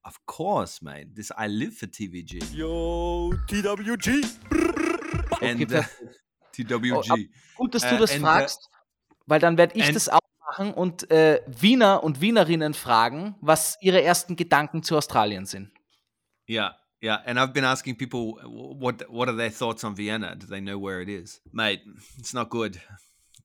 [0.03, 1.15] Of course, mate.
[1.15, 2.55] This I live for TVG.
[2.55, 4.25] Yo, TWG.
[5.43, 5.83] And okay, uh,
[6.53, 7.29] TWG.
[7.59, 8.71] Oh, gut, dass du uh, das and, uh, fragst,
[9.27, 13.77] weil dann werde ich and, das auch machen und äh, Wiener und Wienerinnen fragen, was
[13.81, 15.71] ihre ersten Gedanken zu Australien sind.
[16.49, 20.35] Yeah, yeah, and I've been asking people what what are their thoughts on Vienna?
[20.35, 21.83] Do they know where it is, mate?
[22.19, 22.81] It's not good.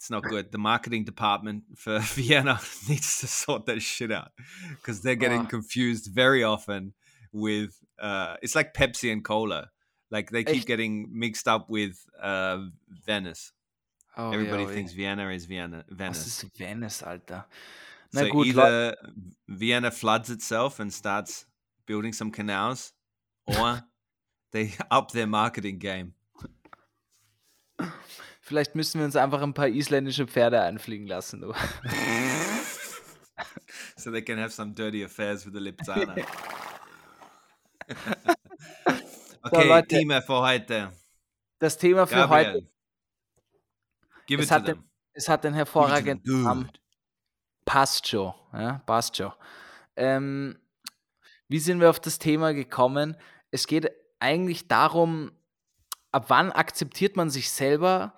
[0.05, 0.51] It's not good.
[0.51, 4.33] The marketing department for Vienna needs to sort that shit out
[4.69, 5.45] because they're getting oh.
[5.45, 6.93] confused very often
[7.33, 7.71] with.
[7.97, 9.71] Uh, it's like Pepsi and Cola.
[10.11, 12.65] Like they keep getting mixed up with uh,
[13.07, 13.51] Venice.
[14.15, 15.15] Oh, Everybody yeah, thinks yeah.
[15.15, 15.83] Vienna is Vienna.
[15.89, 16.23] Venice.
[16.23, 17.45] Was ist Venice, Alter?
[18.13, 18.95] Na so gut, either
[19.47, 21.47] Vienna floods itself and starts
[21.87, 22.93] building some canals,
[23.47, 23.81] or
[24.51, 26.13] they up their marketing game.
[28.45, 31.41] Vielleicht müssen wir uns einfach ein paar isländische Pferde einfliegen lassen.
[31.41, 31.51] Du.
[33.95, 36.13] so they can have some dirty affairs with the Lipzana.
[39.41, 40.91] okay, so, Leute, Thema für heute.
[41.57, 42.53] Das Thema für Gabriel.
[42.53, 42.69] heute.
[44.27, 46.71] Give es, hat den, es hat den hervorragenden Namen.
[47.65, 48.31] Passt schon.
[48.53, 49.33] Ja, passt schon.
[49.95, 50.59] Ähm,
[51.47, 53.17] wie sind wir auf das Thema gekommen?
[53.49, 55.31] Es geht eigentlich darum,
[56.11, 58.13] ab wann akzeptiert man sich selber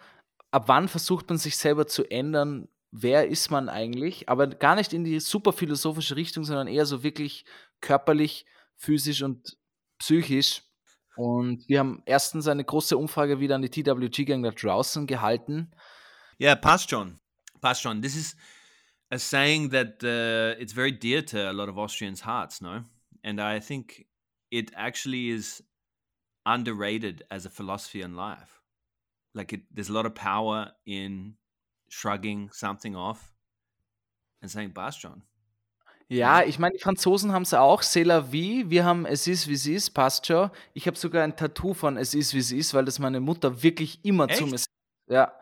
[0.51, 2.67] ab wann versucht man sich selber zu ändern?
[2.91, 4.29] Wer ist man eigentlich?
[4.29, 7.45] Aber gar nicht in die super philosophische Richtung, sondern eher so wirklich
[7.81, 9.57] körperlich, physisch und
[9.99, 10.63] psychisch.
[11.15, 15.71] Und wir haben erstens eine große Umfrage wieder an die TWG-Gang da draußen gehalten.
[16.37, 17.19] Ja, yeah, passt schon.
[17.59, 18.01] Passt schon.
[18.01, 18.35] This is
[19.09, 22.83] a saying that uh, it's very dear to a lot of Austrians' hearts, no?
[23.23, 24.05] And I think
[24.51, 25.63] it actually is
[26.45, 28.56] underrated as a philosophy in life.
[29.37, 31.35] Like it, there's a lot of power in
[31.89, 33.33] shrugging something off
[34.41, 35.21] and saying Bastion.
[36.09, 38.69] Ja, ich meine, die Franzosen haben es auch, c'est la vie.
[38.69, 40.49] Wir haben es ist, wie es ist, passt schon.
[40.73, 43.61] Ich habe sogar ein Tattoo von es ist, wie es ist, weil das meine Mutter
[43.61, 44.37] wirklich immer Echt?
[44.37, 44.71] zu mir sagt.
[45.09, 45.33] Ja.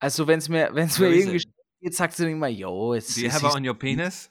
[0.00, 1.44] Also, wenn es mir, wenn's mir irgendwie
[1.80, 4.30] geht, sagt sie immer, yo, es Do you have it on your penis?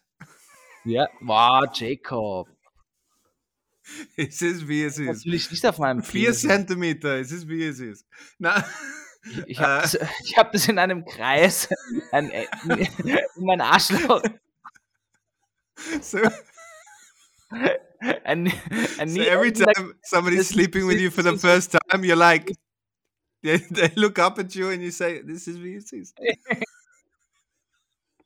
[0.84, 2.50] Ja, wow, Jacob.
[4.16, 5.08] Es ist, wie es ist.
[5.08, 6.42] Natürlich nicht auf meinem Vier Penis.
[6.42, 8.06] Zentimeter, es ist, wie es ist.
[8.38, 8.66] Na,
[9.24, 9.94] ich, ich habe das,
[10.38, 11.68] hab das, in einem Kreis
[12.12, 12.46] äh,
[13.36, 14.24] in mein Arschloch.
[16.02, 16.20] So,
[18.26, 18.54] and,
[19.00, 22.52] and so every time somebody's sleeping with you for the first time, you're like,
[23.42, 26.14] they, they look up at you and you say, "This is what it is."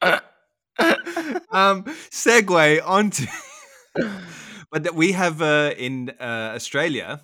[1.52, 3.24] um, segue onto
[4.70, 7.22] but we have uh, in uh, Australia,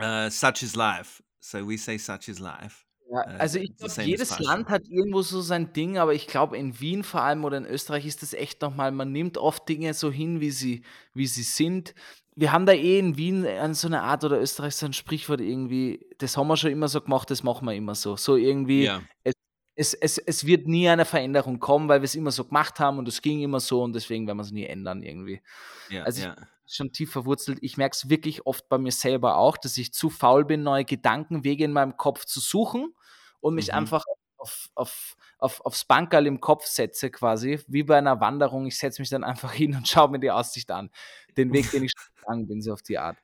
[0.00, 1.22] uh, such is life.
[1.40, 2.84] So we say such is life.
[3.10, 4.38] Ja, Uh, also ich glaube, jedes.
[4.40, 7.66] Land hat irgendwo so sein Ding, aber ich glaube, in Wien vor allem oder in
[7.66, 10.82] Österreich ist das echt nochmal, man nimmt oft Dinge so hin, wie sie,
[11.12, 11.94] wie sie sind.
[12.34, 15.40] Wir haben da eh in Wien an so eine Art oder Österreich so ein Sprichwort
[15.40, 18.16] irgendwie, das haben wir schon immer so gemacht, das machen wir immer so.
[18.16, 19.02] So irgendwie, Yeah.
[19.22, 19.34] es,
[19.76, 22.98] es, es, es wird nie eine Veränderung kommen, weil wir es immer so gemacht haben
[22.98, 25.42] und es ging immer so und deswegen werden wir es nie ändern irgendwie.
[25.90, 26.04] Yeah.
[26.04, 26.36] Also ich- yeah.
[26.66, 27.58] schon tief verwurzelt.
[27.60, 30.84] Ich merke es wirklich oft bei mir selber auch, dass ich zu faul bin, neue
[30.84, 32.94] Gedankenwege in meinem Kopf zu suchen
[33.40, 33.74] und mich Mhm.
[33.78, 34.04] einfach
[34.36, 38.66] auf, auf, auf, aufs Bankerl im Kopf setze quasi, wie bei einer Wanderung.
[38.66, 40.90] Ich setze mich dann einfach hin und schaue mir die Aussicht an.
[41.36, 43.18] Den Weg, den ich schon gegangen bin, so auf die Art.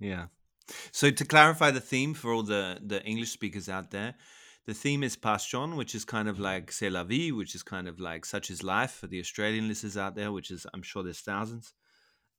[0.00, 0.30] Yeah.
[0.90, 4.14] So to clarify the theme for all the the English speakers out there,
[4.66, 7.88] the theme is Passion, which is kind of like C'est la vie, which is kind
[7.88, 11.02] of like such is life for the Australian listeners out there, which is I'm sure
[11.02, 11.74] there's thousands.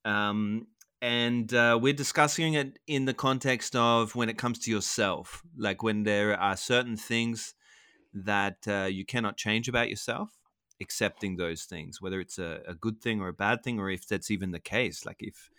[0.05, 0.67] Um,
[1.01, 5.84] and uh, we're discussing it in the context of when it comes to yourself, like
[5.84, 7.55] when there are certain things
[8.13, 10.30] that uh, you cannot change about yourself,
[10.80, 14.07] accepting those things, whether it's a, a good thing or a bad thing, or if
[14.07, 15.05] that's even the case.
[15.05, 15.49] Like if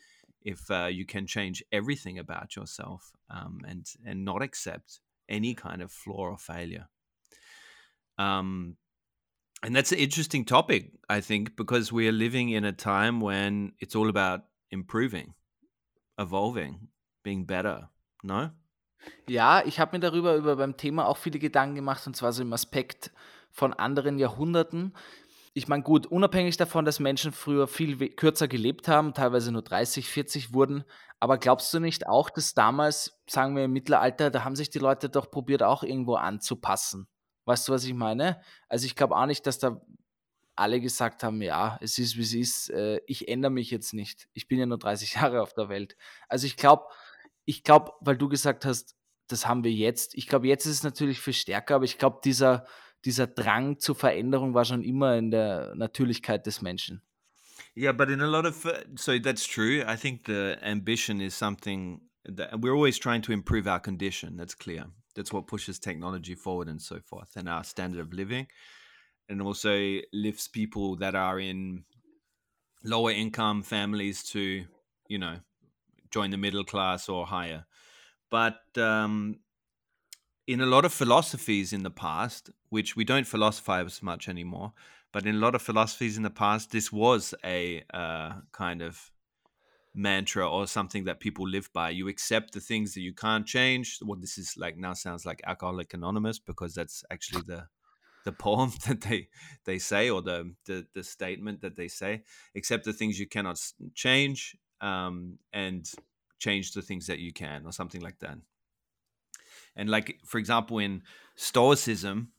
[0.40, 5.82] if uh, you can change everything about yourself um, and and not accept any kind
[5.82, 6.88] of flaw or failure.
[8.18, 8.76] Um,
[9.62, 13.72] and that's an interesting topic, I think, because we are living in a time when
[13.80, 15.34] it's all about improving,
[16.18, 16.88] evolving,
[17.22, 17.88] being better.
[18.22, 18.50] No?
[19.28, 22.42] Ja, ich habe mir darüber über beim Thema auch viele Gedanken gemacht und zwar so
[22.42, 23.10] im Aspekt
[23.50, 24.94] von anderen Jahrhunderten.
[25.56, 30.08] Ich meine, gut, unabhängig davon, dass Menschen früher viel kürzer gelebt haben, teilweise nur 30,
[30.08, 30.84] 40 wurden,
[31.20, 34.80] aber glaubst du nicht auch, dass damals, sagen wir im Mittelalter, da haben sich die
[34.80, 37.06] Leute doch probiert, auch irgendwo anzupassen?
[37.44, 38.40] Weißt du, was ich meine?
[38.68, 39.80] Also ich glaube auch nicht, dass da
[40.56, 44.28] alle gesagt haben, ja, es ist wie es ist, äh, ich ändere mich jetzt nicht.
[44.34, 45.96] Ich bin ja nur 30 Jahre auf der Welt.
[46.28, 46.84] Also ich glaube,
[47.44, 48.96] ich glaube, weil du gesagt hast,
[49.28, 50.14] das haben wir jetzt.
[50.14, 52.66] Ich glaube, jetzt ist es natürlich viel stärker, aber ich glaube, dieser,
[53.04, 57.02] dieser Drang zur Veränderung war schon immer in der Natürlichkeit des Menschen.
[57.76, 59.82] Yeah, but in a lot of uh, so that's true.
[59.86, 64.36] I think the ambition is something that we're always trying to improve our condition.
[64.36, 64.86] That's clear.
[65.16, 68.46] That's what pushes technology forward and so forth, and our standard of living,
[69.28, 71.84] and also lifts people that are in
[72.84, 74.64] lower income families to,
[75.08, 75.38] you know,
[76.10, 77.66] join the middle class or higher.
[78.30, 79.40] But um,
[80.46, 84.72] in a lot of philosophies in the past, which we don't philosophize much anymore,
[85.12, 89.12] but in a lot of philosophies in the past, this was a uh, kind of
[89.94, 91.90] mantra or something that people live by.
[91.90, 94.00] You accept the things that you can't change.
[94.02, 97.68] What this is like now sounds like Alcoholic Anonymous because that's actually the
[98.24, 99.28] the poem that they
[99.66, 102.24] they say or the the, the statement that they say.
[102.56, 103.60] Accept the things you cannot
[103.94, 105.88] change um, and
[106.40, 108.38] change the things that you can or something like that.
[109.76, 111.02] And like for example, in
[111.36, 112.32] Stoicism,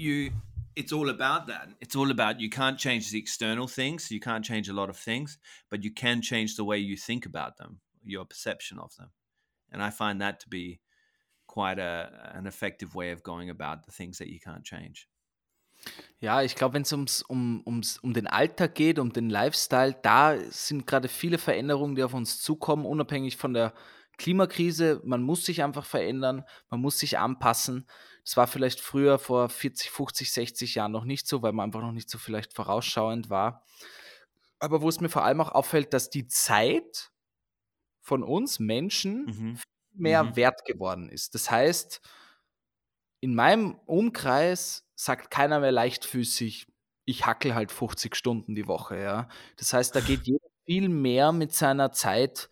[0.00, 0.32] you
[0.76, 1.68] it's all about that.
[1.80, 4.96] It's all about you can't change the external things, you can't change a lot of
[4.96, 5.38] things,
[5.70, 9.10] but you can change the way you think about them, your perception of them.
[9.72, 10.80] And I find that to be
[11.46, 15.08] quite a an effective way of going about the things that you can't change.
[16.20, 19.96] Ja, ich glaube, wenn es ums, um, ums, um den Alltag geht, um den Lifestyle,
[20.02, 23.72] da sind gerade viele Veränderungen, die auf uns zukommen, unabhängig von der
[24.20, 25.00] Klimakrise.
[25.04, 27.86] Man muss sich einfach verändern, man muss sich anpassen.
[28.24, 31.80] Das war vielleicht früher vor 40, 50, 60 Jahren noch nicht so, weil man einfach
[31.80, 33.64] noch nicht so vielleicht vorausschauend war.
[34.58, 37.10] Aber wo es mir vor allem auch auffällt, dass die Zeit
[38.02, 39.58] von uns Menschen Mhm.
[39.92, 40.36] mehr Mhm.
[40.36, 41.34] wert geworden ist.
[41.34, 42.00] Das heißt,
[43.20, 46.66] in meinem Umkreis sagt keiner mehr leichtfüßig,
[47.06, 49.28] ich hackel halt 50 Stunden die Woche, ja.
[49.56, 52.50] Das heißt, da geht jeder viel mehr mit seiner Zeit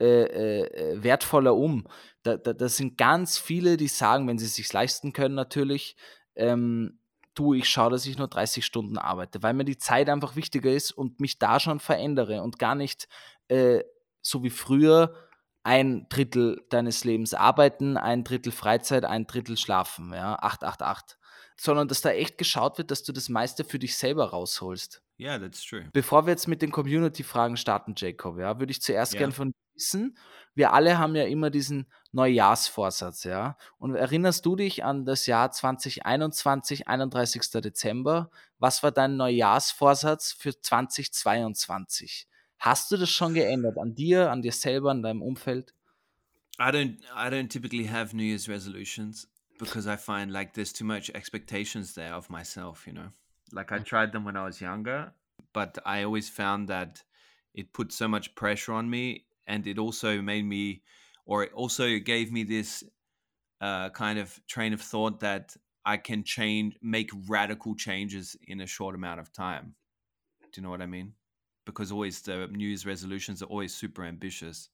[0.00, 1.86] äh, äh, äh, wertvoller um.
[2.22, 5.96] Da, da, da sind ganz viele, die sagen, wenn sie es sich leisten können, natürlich,
[6.36, 7.00] ähm,
[7.34, 10.70] du, ich schaue, dass ich nur 30 Stunden arbeite, weil mir die Zeit einfach wichtiger
[10.70, 13.08] ist und mich da schon verändere und gar nicht
[13.48, 13.82] äh,
[14.20, 15.14] so wie früher
[15.62, 21.18] ein Drittel deines Lebens arbeiten, ein Drittel Freizeit, ein Drittel schlafen, ja, 8, 8, 8.
[21.60, 25.02] Sondern dass da echt geschaut wird, dass du das meiste für dich selber rausholst.
[25.20, 25.88] Yeah, that's true.
[25.92, 29.18] Bevor wir jetzt mit den Community-Fragen starten, Jacob, ja, würde ich zuerst Ja.
[29.18, 30.16] gern von dir wissen,
[30.54, 33.56] wir alle haben ja immer diesen Neujahrsvorsatz, ja.
[33.78, 37.42] Und erinnerst du dich an das Jahr 2021, 31.
[37.62, 38.30] Dezember?
[38.58, 42.26] Was war dein Neujahrsvorsatz für 2022?
[42.58, 43.78] Hast du das schon geändert?
[43.78, 45.74] An dir, an dir selber, an deinem Umfeld?
[46.60, 49.28] I don't I don't typically have New Year's resolutions
[49.60, 53.12] because I find like there's too much expectations there of myself, you know.
[53.52, 55.12] Like I tried them when I was younger,
[55.52, 57.04] but I always found that
[57.54, 60.82] it put so much pressure on me and it also made me
[61.26, 62.84] or it also gave me this
[63.60, 68.66] uh, kind of train of thought that I can change, make radical changes in a
[68.66, 69.74] short amount of time.
[70.40, 71.14] Do you know what I mean?
[71.66, 74.70] Because always the New Year's resolutions are always super ambitious.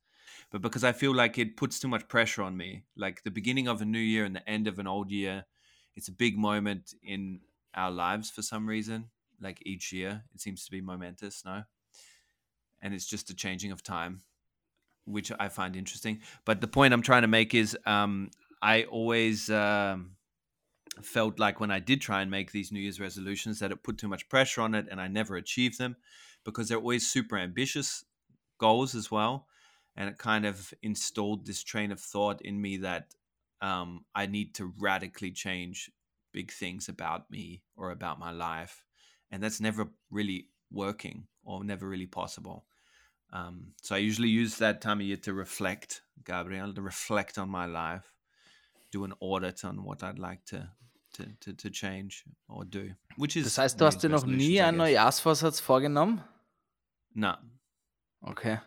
[0.50, 3.68] But because I feel like it puts too much pressure on me, like the beginning
[3.68, 5.44] of a new year and the end of an old year,
[5.96, 7.40] it's a big moment in
[7.74, 9.10] our lives for some reason.
[9.40, 11.64] Like each year, it seems to be momentous, no?
[12.80, 14.20] And it's just a changing of time,
[15.05, 16.20] which I find interesting.
[16.44, 18.30] But the point I'm trying to make is um,
[18.62, 20.12] I always um,
[21.02, 23.98] felt like when I did try and make these New Year's resolutions that it put
[23.98, 25.96] too much pressure on it and I never achieved them
[26.44, 28.05] because they're always super ambitious
[28.59, 29.46] goals as well.
[29.96, 33.14] And it kind of installed this train of thought in me that
[33.61, 35.90] um, I need to radically change
[36.32, 38.84] big things about me or about my life.
[39.30, 42.66] And that's never really working or never really possible.
[43.35, 47.51] Um, so I usually use that time of year to reflect, Gabriel, to reflect on
[47.51, 48.14] my life,
[48.93, 50.70] do an audit on what I'd like to
[51.14, 52.95] to, to, to change or do.
[53.16, 56.22] Which is das heißt, du hast dir noch nie einen Neujahrsvorsatz vorgenommen?
[57.12, 57.35] No.
[58.20, 58.59] Okay.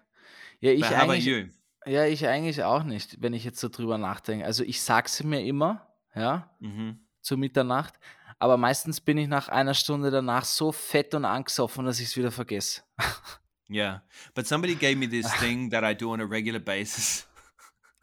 [0.60, 1.50] Ja, ich eigentlich,
[1.86, 4.46] ja, ich eigentlich auch nicht, wenn ich jetzt so drüber nachdenke.
[4.46, 7.00] Also ich sage sie mir immer, ja, mhm.
[7.22, 7.94] zu Mitternacht,
[8.40, 12.18] aber meistens bin ich nach einer Stunde danach so fett und angesoffen, dass ich es
[12.18, 12.82] wieder vergesse.
[13.70, 14.02] Yeah,
[14.34, 17.28] but somebody gave me this thing that I do on a regular basis.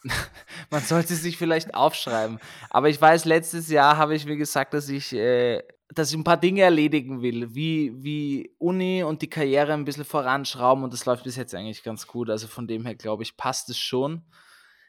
[0.71, 2.39] Man sollte sich vielleicht aufschreiben.
[2.71, 6.25] Aber ich weiß, letztes Jahr habe ich mir gesagt, dass ich, äh, dass ich ein
[6.25, 11.07] paar Dinge erledigen will, wie, wie Uni und die Karriere ein bisschen voranschrauben und das
[11.07, 12.29] läuft bis jetzt eigentlich ganz gut.
[12.29, 14.23] Also von dem her, glaube ich, passt es schon.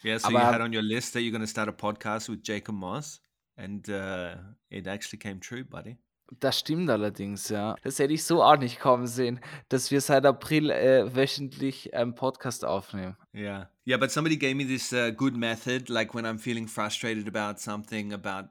[0.03, 2.29] Yeah, so Aber, you had on your list that you're going to start a podcast
[2.29, 3.21] with Jacob Moss
[3.55, 4.35] and uh,
[4.69, 5.97] it actually came true, buddy.
[6.39, 7.75] Das stimmt allerdings, ja.
[7.83, 12.15] Das hätte ich so auch nicht kommen sehen, dass wir seit April äh, wöchentlich einen
[12.15, 13.15] Podcast aufnehmen.
[13.33, 13.69] Yeah.
[13.85, 17.59] Yeah, but somebody gave me this uh, good method, like when I'm feeling frustrated about
[17.59, 18.49] something, about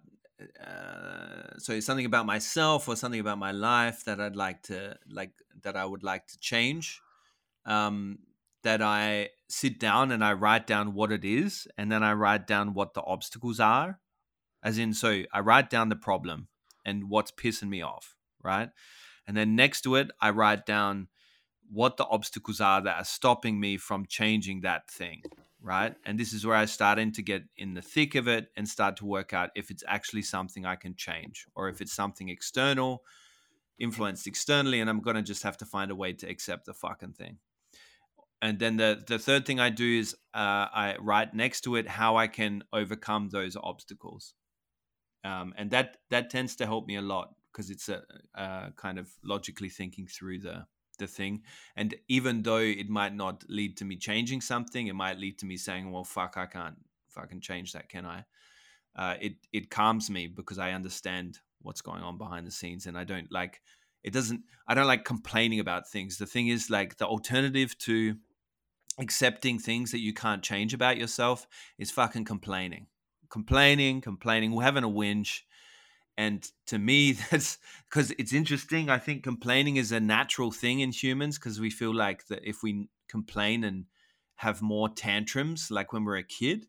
[0.61, 5.33] uh, so something about myself or something about my life that I'd like to like
[5.63, 7.01] that I would like to change.
[7.67, 8.19] Um,
[8.63, 12.47] that I sit down and I write down what it is, and then I write
[12.47, 14.01] down what the obstacles are.
[14.63, 16.49] As in, so I write down the problem
[16.85, 18.71] and what's pissing me off, right?
[19.27, 21.09] And then next to it, I write down
[21.71, 25.23] what the obstacles are that are stopping me from changing that thing,
[25.63, 25.95] right?
[26.05, 28.97] And this is where I starting to get in the thick of it and start
[28.99, 33.03] to work out if it's actually something I can change or if it's something external,
[33.79, 37.15] influenced externally, and I'm gonna just have to find a way to accept the fucking
[37.15, 37.39] thing.
[38.43, 41.89] And then the the third thing I do is uh, I write next to it
[41.89, 44.35] how I can overcome those obstacles
[45.25, 48.03] um, and that that tends to help me a lot because it's a,
[48.35, 50.67] a, kind of logically thinking through the
[50.99, 51.43] the thing.
[51.77, 55.47] And even though it might not lead to me changing something it might lead to
[55.47, 56.77] me saying well fuck i can't
[57.09, 58.25] fucking change that can i?
[58.97, 62.97] Uh, it it calms me because i understand what's going on behind the scenes and
[62.97, 63.61] i don't like
[64.05, 66.19] it doesn't i don't like complaining about things.
[66.19, 68.17] The thing is like the alternative to
[69.01, 71.49] accepting things that you can't change about yourself
[71.79, 72.87] is fucking complaining
[73.31, 75.41] complaining, complaining, we're having a whinge.
[76.17, 77.59] And to me, that's
[77.89, 78.89] because it's interesting.
[78.89, 82.63] I think complaining is a natural thing in humans because we feel like that if
[82.63, 83.87] we complain and
[84.37, 86.67] have more tantrums, like when we're a kid,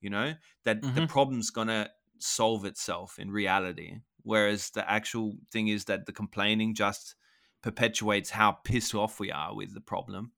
[0.00, 0.34] you know,
[0.64, 0.94] that mm-hmm.
[0.94, 3.96] the problem's gonna solve itself in reality.
[4.22, 7.16] Whereas the actual thing is that the complaining just
[7.62, 10.32] perpetuates how pissed off we are with the problem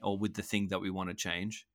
[0.00, 1.66] or with the thing that we want to change.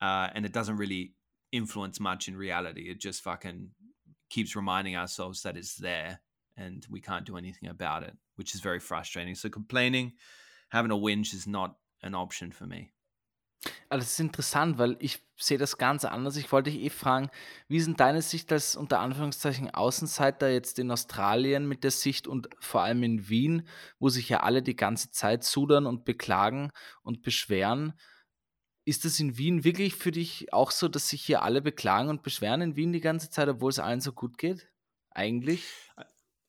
[0.00, 1.12] Uh, and it doesn't really
[1.52, 2.90] influence much in reality.
[2.90, 3.70] It just fucking
[4.30, 6.20] keeps reminding ourselves that it's there
[6.56, 9.34] and we can't do anything about it, which is very frustrating.
[9.34, 10.12] So complaining,
[10.70, 12.92] having a whinge is not an option for me.
[13.88, 16.36] Also das ist interessant, weil ich sehe das ganz anders.
[16.36, 17.30] Ich wollte dich eh fragen,
[17.68, 22.48] wie denn deine Sicht als unter Anführungszeichen Außenseiter jetzt in Australien mit der Sicht und
[22.58, 23.68] vor allem in Wien,
[24.00, 26.72] wo sich ja alle die ganze Zeit sudern und beklagen
[27.02, 27.92] und beschweren?
[28.84, 32.22] Ist das in Wien wirklich für dich auch so, dass sich hier alle beklagen und
[32.22, 34.68] beschweren in Wien die ganze Zeit, obwohl es allen so gut geht?
[35.10, 35.64] Eigentlich?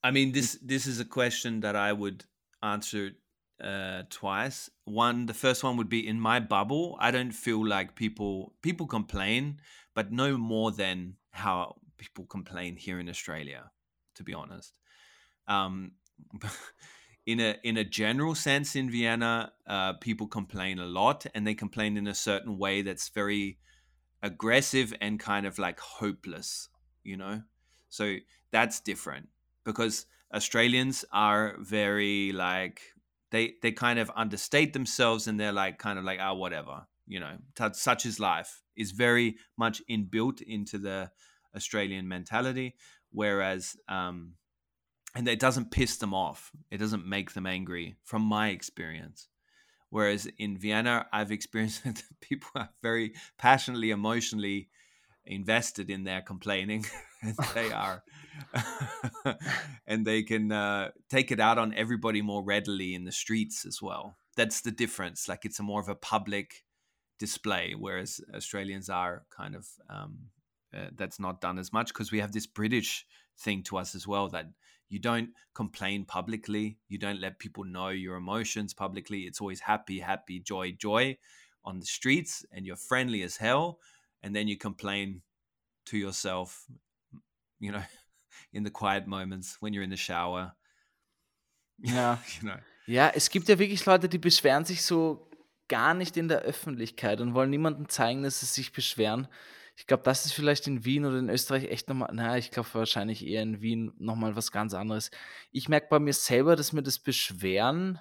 [0.05, 2.27] I mean, this this is a question that I would
[2.61, 3.11] answer
[3.63, 4.71] uh, twice.
[4.85, 6.97] One, the first one would be in my bubble.
[6.99, 9.61] I don't feel like people people complain,
[9.93, 13.71] but no more than how people complain here in Australia.
[14.15, 14.73] To be honest,
[15.47, 15.93] um,
[17.25, 21.53] in a in a general sense in Vienna, uh, people complain a lot, and they
[21.53, 23.57] complain in a certain way that's very
[24.21, 26.69] aggressive and kind of like hopeless,
[27.03, 27.41] you know.
[27.89, 28.17] So
[28.51, 29.29] that's different
[29.63, 32.81] because Australians are very like
[33.31, 37.19] they they kind of understate themselves and they're like kind of like ah whatever, you
[37.19, 37.37] know.
[37.73, 41.11] Such is life is very much inbuilt into the
[41.55, 42.75] Australian mentality,
[43.11, 44.33] whereas um,
[45.15, 46.51] and it doesn't piss them off.
[46.71, 49.27] It doesn't make them angry, from my experience.
[49.89, 54.69] Whereas in Vienna, I've experienced that people are very passionately, emotionally
[55.25, 56.85] invested in their complaining,
[57.21, 58.03] and they are,
[59.87, 63.81] and they can uh, take it out on everybody more readily in the streets as
[63.81, 64.17] well.
[64.35, 65.29] That's the difference.
[65.29, 66.65] Like it's a more of a public
[67.19, 70.17] display, whereas Australians are kind of um,
[70.75, 73.05] uh, that's not done as much because we have this British
[73.39, 74.47] thing to us as well that
[74.89, 76.77] you don't complain publicly.
[76.87, 79.21] You don't let people know your emotions publicly.
[79.21, 81.17] It's always happy, happy, joy, joy
[81.63, 83.79] on the streets, and you're friendly as hell.
[84.21, 85.21] And then you complain
[85.87, 86.65] to yourself,
[87.59, 87.83] you know,
[88.53, 90.53] in the quiet moments when you're in the shower.
[91.83, 92.19] Ja.
[92.39, 92.59] you know.
[92.85, 95.29] Ja, es gibt ja wirklich Leute, die beschweren sich so
[95.67, 99.27] gar nicht in der Öffentlichkeit und wollen niemandem zeigen, dass sie sich beschweren.
[99.75, 102.69] Ich glaube, das ist vielleicht in Wien oder in Österreich echt nochmal, naja, ich glaube
[102.73, 105.09] wahrscheinlich eher in Wien nochmal was ganz anderes.
[105.51, 107.99] Ich merke bei mir selber, dass mir das Beschweren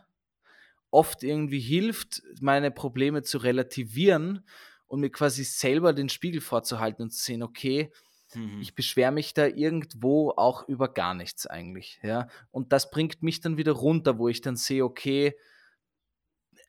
[0.91, 4.47] oft irgendwie hilft, meine Probleme zu relativieren
[4.87, 7.91] und mir quasi selber den Spiegel vorzuhalten und zu sehen, okay,
[8.35, 8.61] Mhm.
[8.61, 12.29] ich beschwere mich da irgendwo auch über gar nichts eigentlich, ja.
[12.51, 15.35] Und das bringt mich dann wieder runter, wo ich dann sehe, okay,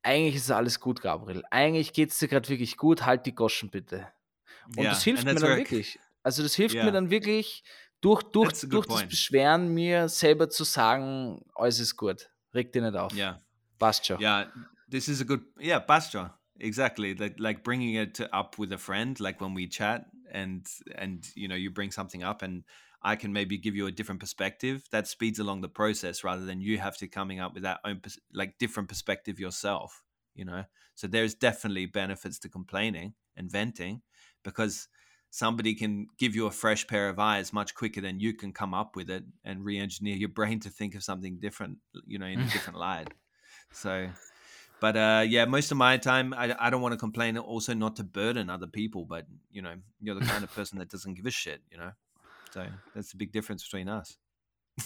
[0.01, 1.43] eigentlich ist alles gut, Gabriel.
[1.51, 4.07] Eigentlich geht es dir gerade wirklich gut, halt die Goschen bitte.
[4.67, 5.99] Und Yeah, das hilft and mir dann where- wirklich.
[6.23, 6.85] Also das hilft Yeah.
[6.85, 7.63] mir dann wirklich,
[8.01, 9.07] durch, durch, durch das.
[9.07, 12.29] Beschweren mir selber zu sagen, alles ist gut.
[12.53, 13.13] Reg dich nicht auf.
[13.13, 13.41] Yeah.
[13.79, 14.19] Passt schon.
[14.21, 14.51] Yeah,
[14.89, 16.39] this is a good yeah, Bastra.
[16.59, 17.13] Exactly.
[17.15, 21.47] Like like bringing it up with a friend, like when we chat and and you
[21.47, 22.63] know, you bring something up and
[23.01, 24.83] I can maybe give you a different perspective.
[24.91, 28.01] That speeds along the process rather than you have to coming up with that own
[28.31, 30.03] like different perspective yourself,
[30.35, 30.63] you know.
[30.95, 34.03] So there's definitely benefits to complaining and venting
[34.43, 34.87] because
[35.29, 38.73] somebody can give you a fresh pair of eyes much quicker than you can come
[38.73, 42.39] up with it and re-engineer your brain to think of something different, you know, in
[42.39, 43.09] a different light.
[43.71, 44.09] So,
[44.79, 47.37] but uh, yeah, most of my time, I, I don't want to complain.
[47.37, 50.89] Also, not to burden other people, but you know, you're the kind of person that
[50.89, 51.61] doesn't give a shit.
[51.71, 51.91] You know,
[52.51, 54.17] so that's the big difference between us.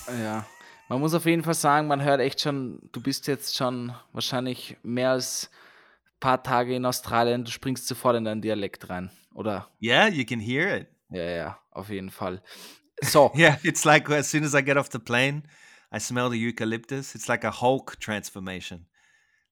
[0.07, 0.45] Ja,
[0.89, 4.77] man muss auf jeden Fall sagen, man hört echt schon, du bist jetzt schon wahrscheinlich
[4.83, 5.49] mehr als
[6.05, 9.65] ein paar Tage in Australien, du springst sofort in deinen Dialekt rein, oder?
[9.79, 10.87] Yeah, you can hear it.
[11.11, 12.41] Ja, ja, auf jeden Fall.
[13.03, 15.43] So, Yeah, it's like as soon as I get off the plane,
[15.91, 17.15] I smell the eucalyptus.
[17.15, 18.87] It's like a Hulk transformation.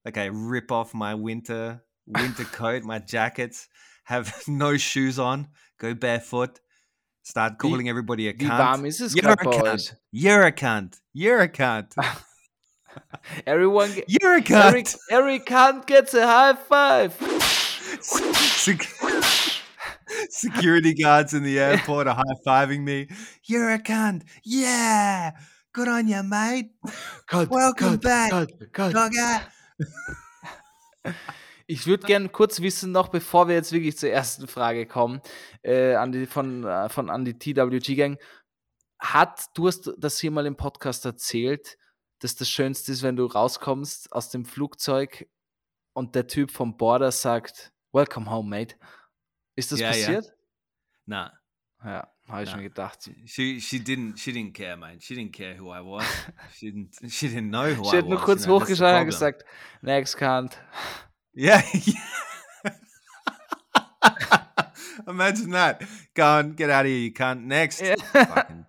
[0.03, 3.67] Like I rip off my winter winter coat, my jackets,
[4.05, 5.47] have no shoes on,
[5.79, 6.59] go barefoot,
[7.23, 8.59] start Wie- calling everybody a wie cunt.
[8.59, 9.95] warm ist es You're a cunt.
[10.11, 10.99] You're a cunt.
[11.13, 11.93] You're a cunt.
[13.47, 14.97] Everyone, You're a Eric, cunt.
[15.11, 17.13] Eric Hunt gets a high five.
[20.35, 23.07] Sec- Security guards in the airport are high fiving me.
[23.45, 24.23] You're a cunt.
[24.43, 25.31] Yeah.
[25.71, 26.71] Good on you, mate.
[27.25, 28.93] Cut, Welcome back, cut, cut.
[28.93, 29.41] Dogger.
[31.67, 35.21] Ich würde gerne kurz wissen, noch bevor wir jetzt wirklich zur ersten Frage kommen,
[35.63, 38.17] äh, an die, von, äh, von an die TWG-Gang.
[38.99, 41.77] Hat, du hast das hier mal im Podcast erzählt,
[42.19, 45.27] dass das Schönste ist, wenn du rauskommst aus dem Flugzeug
[45.93, 48.75] und der Typ vom Border sagt, Welcome home, mate.
[49.55, 49.93] Ist das Ja, ja.
[49.93, 50.33] passiert?
[51.05, 51.31] Nah.
[51.83, 52.55] Ja, habe ich Ja.
[52.55, 53.09] schon gedacht.
[53.25, 54.99] She she didn't she didn't care, man.
[54.99, 56.03] She didn't care who I was.
[56.55, 58.25] she didn't she didn't know who Sie I hat nur was.
[58.25, 59.45] kurz you know, that's the hochgeschaut und gesagt,
[59.81, 60.57] next cunt.
[61.37, 61.61] Yeah.
[65.07, 65.83] Imagine that.
[66.15, 67.45] Go on, get out of here, you can't.
[67.45, 67.81] Next.
[67.81, 67.95] Yeah.
[68.13, 68.65] Fucking-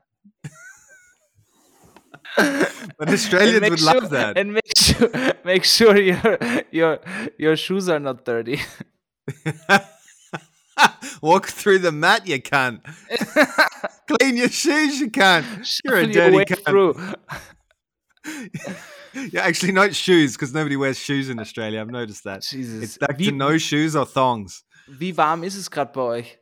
[2.98, 4.36] but Australians would make love sure- that.
[4.36, 5.10] And make sure,
[5.44, 6.38] make sure your,
[6.70, 6.98] your,
[7.38, 8.60] your shoes are not dirty.
[11.22, 12.80] Walk through the mat, you can't.
[14.08, 15.46] Clean your shoes, you can't.
[15.84, 17.16] You're a dirty cunt.
[19.32, 21.80] Yeah, actually, not shoes because nobody wears shoes in Australia.
[21.80, 22.42] I've noticed that.
[22.42, 22.82] Jesus.
[22.82, 24.62] It's back Wie, to no shoes or thongs.
[24.88, 26.36] wie warm ist es gerade bei euch?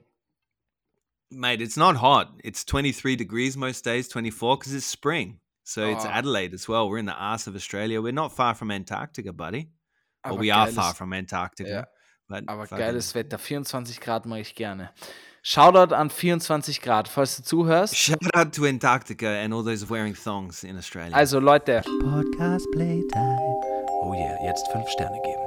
[1.30, 2.32] Mate, it's not hot.
[2.42, 5.38] It's 23 degrees most days, 24 because it's spring.
[5.62, 6.08] So it's Oh.
[6.08, 6.88] Adelaide as well.
[6.88, 8.02] We're in the arse of Australia.
[8.02, 9.68] We're not far from Antarctica, buddy.
[10.24, 11.70] Or oh Aber we are far from Antarctica.
[11.70, 11.84] Ja.
[12.28, 14.90] But Aber geiles Wetter, 24 Grad mache ich gerne.
[15.42, 17.94] Shoutout an 24 Grad, falls du zuhörst.
[17.94, 21.14] Shout out to Antarctica and all those wearing thongs in Australia.
[21.14, 23.60] Also Leute, Podcast Playtime.
[24.00, 25.42] oh yeah, jetzt 5 Sterne geben.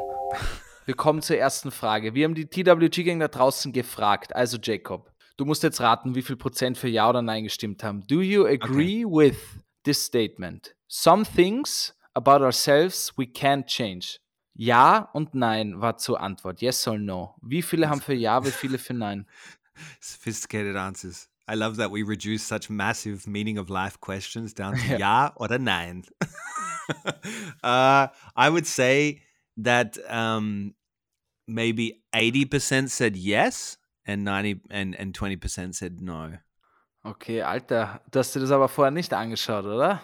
[0.85, 2.13] Wir kommen zur ersten Frage.
[2.13, 4.35] Wir haben die TWG-Gang da draußen gefragt.
[4.35, 8.05] Also Jacob, du musst jetzt raten, wie viel Prozent für Ja oder Nein gestimmt haben.
[8.07, 9.37] Do you agree with
[9.83, 10.75] this statement?
[10.87, 14.19] Some things about ourselves we can't change.
[14.57, 16.61] Ja und Nein war zur Antwort.
[16.61, 17.35] Yes or no.
[17.41, 19.27] Wie viele haben für Ja, wie viele für Nein?
[20.01, 21.29] Sophisticated answers.
[21.47, 25.31] I love that we reduce such massive meaning of life questions down to yeah, ja
[25.35, 26.03] oder nein.
[27.63, 29.21] uh, I would say
[29.57, 30.73] that um,
[31.47, 36.33] maybe 80% said yes and 90 and, and 20% said no.
[37.03, 40.01] Okay, Alter, du hast dir das aber vorher nicht angeschaut, oder?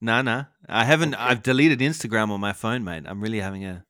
[0.00, 0.46] No, no.
[0.68, 1.14] I haven't.
[1.14, 1.22] Okay.
[1.22, 3.04] I've deleted Instagram on my phone, mate.
[3.06, 3.84] I'm really having a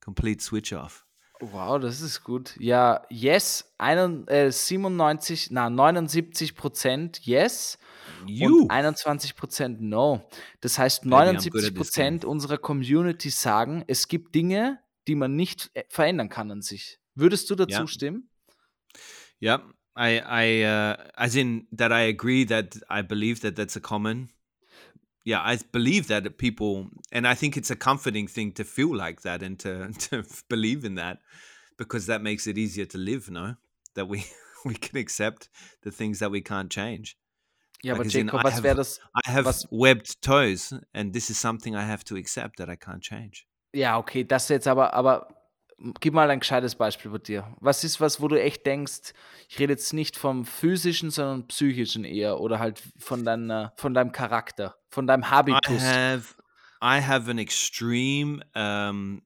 [0.00, 1.06] complete switch off.
[1.40, 2.54] Wow, das ist gut.
[2.58, 7.78] Ja, yes, ein, äh, 97, na, 79 Prozent yes
[8.26, 8.62] you.
[8.62, 10.26] und 21 Prozent no.
[10.62, 14.78] Das heißt, 79 Prozent unserer Community sagen, es gibt Dinge,
[15.08, 16.98] die man nicht äh, verändern kann an sich.
[17.14, 17.86] Würdest du dazu yeah.
[17.86, 18.30] stimmen?
[19.38, 23.76] Ja, yeah, I, I, uh, as in that I agree that I believe that that's
[23.76, 24.30] a common
[25.26, 29.22] yeah, I believe that people, and I think it's a comforting thing to feel like
[29.22, 31.18] that and to to believe in that,
[31.76, 33.28] because that makes it easier to live.
[33.28, 33.56] No,
[33.96, 34.24] that we
[34.64, 35.48] we can accept
[35.82, 37.18] the things that we can't change.
[37.82, 41.28] Yeah, like but Jacob, in, I, have, das, I have was, webbed toes, and this
[41.28, 43.46] is something I have to accept that I can't change.
[43.74, 45.26] Ja, okay, das jetzt aber, aber
[46.00, 47.54] gib mal ein gescheites Beispiel bei dir.
[47.60, 49.12] Was ist was, wo du echt denkst,
[49.48, 54.12] ich rede jetzt nicht vom physischen, sondern psychischen eher oder halt von, deiner, von deinem
[54.12, 55.82] Charakter, von deinem Habitus?
[55.82, 56.34] I have,
[56.82, 59.22] I have an extreme, um,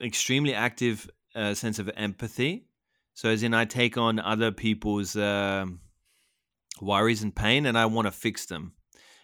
[0.00, 2.68] extremely active uh, sense of empathy.
[3.14, 5.66] So as in I take on other people's uh,
[6.80, 8.74] worries and pain and I want to fix them.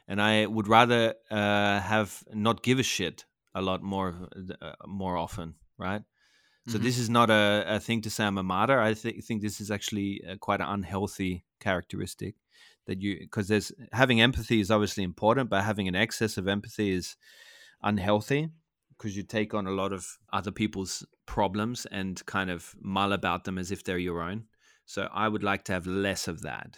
[0.07, 4.29] And I would rather uh, have not give a shit a lot more
[4.61, 6.03] uh, more often right?
[6.69, 6.85] So mm-hmm.
[6.85, 8.79] this is not a, a thing to say I'm a martyr.
[8.81, 12.35] I th- think this is actually uh, quite an unhealthy characteristic
[12.87, 16.93] that you because there's having empathy is obviously important, but having an excess of empathy
[16.93, 17.17] is
[17.83, 18.51] unhealthy
[18.97, 23.45] because you take on a lot of other people's problems and kind of mull about
[23.45, 24.45] them as if they're your own.
[24.85, 26.77] So I would like to have less of that.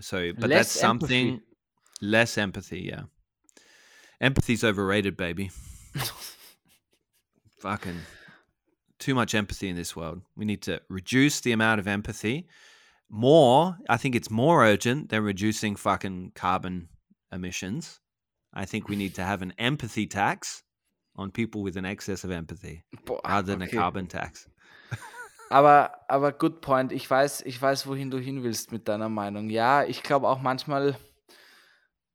[0.00, 1.46] So, but less that's something empathy.
[2.00, 2.80] less empathy.
[2.80, 3.02] Yeah,
[4.20, 5.50] empathy's overrated, baby.
[7.58, 8.00] Fucking
[9.00, 10.22] too much empathy in this world.
[10.36, 12.46] We need to reduce the amount of empathy.
[13.08, 16.88] More, I think it's more urgent than reducing fucking carbon
[17.32, 17.98] emissions.
[18.54, 20.62] I think we need to have an empathy tax
[21.16, 23.76] on people with an excess of empathy Boah, rather than okay.
[23.76, 24.46] a carbon tax.
[25.50, 26.92] aber, aber good point.
[26.92, 29.50] Ich weiß, ich weiß, wohin du hin willst mit deiner Meinung.
[29.50, 30.96] Ja, ich glaube auch manchmal.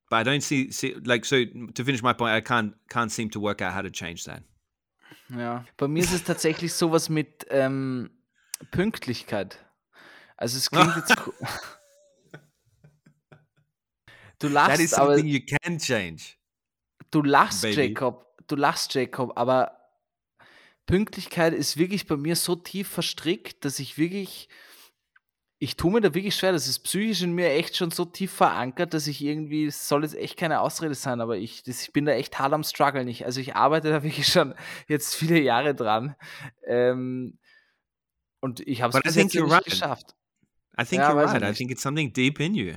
[0.08, 3.28] But I don't see, see, like, so to finish my point, I can't can't seem
[3.30, 4.42] to work out how to change that.
[5.28, 8.10] Ja, bei mir ist es tatsächlich sowas mit ähm,
[8.70, 9.64] Pünktlichkeit.
[10.36, 11.14] Also es klingt jetzt.
[14.38, 16.34] du lachst, That is aber you can change.
[17.10, 17.88] Du lachst, baby.
[17.88, 18.26] Jacob.
[18.46, 19.32] Du lachst, Jacob.
[19.36, 19.76] Aber
[20.86, 24.48] Pünktlichkeit ist wirklich bei mir so tief verstrickt, dass ich wirklich
[25.58, 26.52] ich tue mir da wirklich schwer.
[26.52, 30.02] Das ist psychisch in mir echt schon so tief verankert, dass ich irgendwie, es soll
[30.02, 33.08] jetzt echt keine Ausrede sein, aber ich, das, ich bin da echt hart am Struggle.
[33.08, 34.54] Ich, also ich arbeite da wirklich schon
[34.86, 36.14] jetzt viele Jahre dran.
[36.66, 37.38] Ähm,
[38.40, 39.64] und ich habe es bis jetzt nicht right.
[39.64, 40.14] geschafft.
[40.78, 41.42] I think ja, you're right.
[41.42, 42.74] I think it's something deep in you.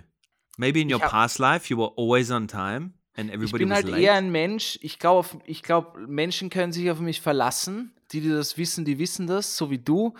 [0.57, 3.80] Maybe in your hab, past life you were always on time and everybody was late.
[3.80, 4.01] Ich bin halt late.
[4.01, 4.80] eher ein Mensch.
[4.82, 7.93] Ich glaube, ich glaub, Menschen können sich auf mich verlassen.
[8.13, 10.15] Die, die das wissen, die wissen das, so wie du.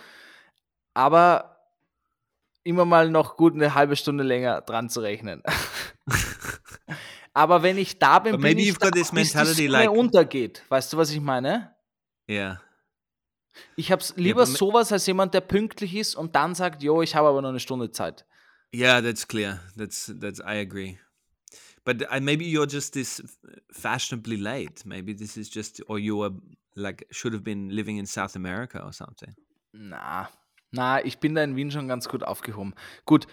[0.92, 1.49] Aber
[2.64, 5.42] immer mal noch gut eine halbe Stunde länger dran zu rechnen.
[7.32, 10.62] Aber wenn ich da bin, But bin ich da, bis die Sonne like untergeht.
[10.68, 11.74] Weißt du, was ich meine?
[12.26, 12.34] Ja.
[12.34, 12.60] Yeah.
[13.76, 17.14] Ich habe lieber yeah, sowas als jemand, der pünktlich ist und dann sagt, jo, ich
[17.14, 18.24] habe aber noch eine Stunde Zeit.
[18.74, 19.60] Yeah, that's clear.
[19.76, 20.98] That's that's I agree.
[21.84, 23.22] But uh, maybe you're just this
[23.72, 24.84] fashionably late.
[24.84, 26.32] Maybe this is just, or you were
[26.76, 29.34] like should have been living in South America or something.
[29.72, 30.26] Na,
[30.70, 32.74] na, ich bin da in Wien schon ganz gut aufgehoben.
[33.04, 33.26] Gut,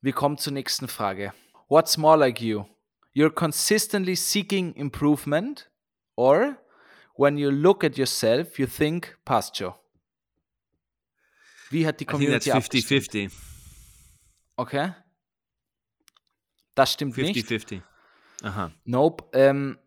[0.00, 1.32] wir kommen zur nächsten Frage.
[1.68, 2.64] What's more like you?
[3.14, 5.70] You're consistently seeking improvement
[6.14, 6.56] or
[7.16, 9.72] when you look at yourself, you think past you?
[11.70, 13.32] Wie hat die Community I think that's 50-50.
[14.56, 14.92] Okay.
[16.74, 17.66] Das stimmt 50 nicht.
[17.66, 17.82] 50-50.
[18.42, 18.72] Aha.
[18.84, 19.24] Nope.
[19.32, 19.78] Ähm,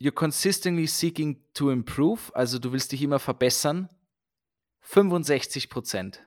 [0.00, 3.88] you're consistently seeking to improve, also du willst dich immer verbessern.
[4.82, 6.26] 65 Prozent.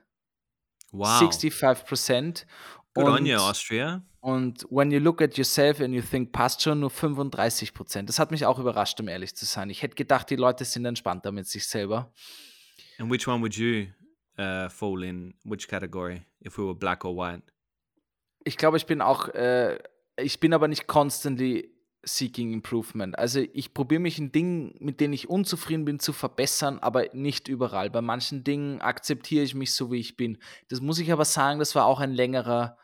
[0.92, 1.18] Wow.
[1.18, 2.46] 65 Prozent.
[2.94, 4.02] Good und, on you, Austria.
[4.20, 8.08] Und when you look at yourself and you think, passt schon, nur 35 Prozent.
[8.08, 9.70] Das hat mich auch überrascht, um ehrlich zu sein.
[9.70, 12.12] Ich hätte gedacht, die Leute sind entspannter mit sich selber.
[12.98, 13.86] And which one would you
[14.38, 15.34] uh, fall in?
[15.44, 16.22] Which category?
[16.44, 17.42] If we were black or white?
[18.44, 19.78] Ich glaube, ich bin auch, äh,
[20.16, 21.75] ich bin aber nicht constantly
[22.06, 23.18] Seeking Improvement.
[23.18, 27.48] Also ich probiere mich in Dingen, mit denen ich unzufrieden bin, zu verbessern, aber nicht
[27.48, 27.90] überall.
[27.90, 30.38] Bei manchen Dingen akzeptiere ich mich so, wie ich bin.
[30.68, 32.76] Das muss ich aber sagen, das war auch ein längerer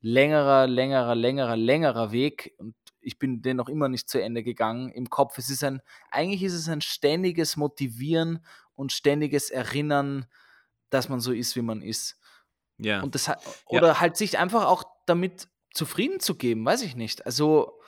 [0.00, 4.90] längerer, längerer, längerer, längerer Weg und ich bin den noch immer nicht zu Ende gegangen
[4.90, 5.38] im Kopf.
[5.38, 8.44] Es ist ein, eigentlich ist es ein ständiges Motivieren
[8.74, 10.26] und ständiges Erinnern,
[10.90, 12.18] dass man so ist, wie man ist.
[12.76, 13.02] Ja.
[13.02, 13.30] Und das
[13.66, 14.00] oder ja.
[14.00, 17.24] halt sich einfach auch damit zufrieden zu geben, weiß ich nicht.
[17.26, 17.78] Also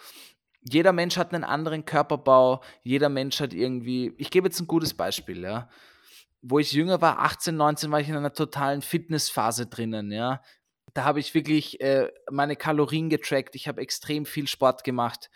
[0.63, 4.95] jeder Mensch hat einen anderen Körperbau, jeder Mensch hat irgendwie, ich gebe jetzt ein gutes
[4.95, 5.69] Beispiel, ja.
[6.43, 10.43] Wo ich jünger war, 18, 19, war ich in einer totalen Fitnessphase drinnen, ja.
[10.93, 15.31] Da habe ich wirklich äh, meine Kalorien getrackt, ich habe extrem viel Sport gemacht.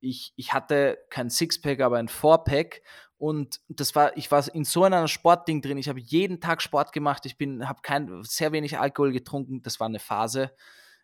[0.00, 2.82] Ich, ich hatte kein Sixpack, aber ein Fourpack
[3.20, 5.76] und das war, ich war in so einer Sportding drin.
[5.76, 7.26] Ich habe jeden Tag Sport gemacht.
[7.26, 9.60] Ich bin, habe kein, sehr wenig Alkohol getrunken.
[9.60, 10.52] Das war eine Phase.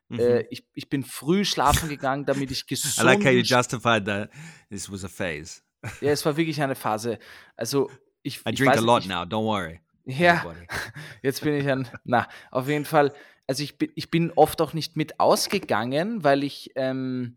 [0.09, 0.21] Mhm.
[0.21, 2.97] Äh, ich, ich bin früh schlafen gegangen, damit ich gesund.
[2.99, 4.31] I like how you justified that
[4.71, 5.63] this was a phase.
[6.01, 7.19] ja, es war wirklich eine Phase.
[7.57, 7.91] Also
[8.23, 8.39] ich.
[8.39, 9.23] I ich drink weiß, a lot ich, now.
[9.23, 9.81] Don't worry.
[10.05, 10.55] Ja,
[11.23, 11.89] jetzt bin ich ein.
[12.05, 13.13] Na, auf jeden Fall.
[13.49, 17.37] Also ich bin, ich bin oft auch nicht mit ausgegangen, weil ich ähm,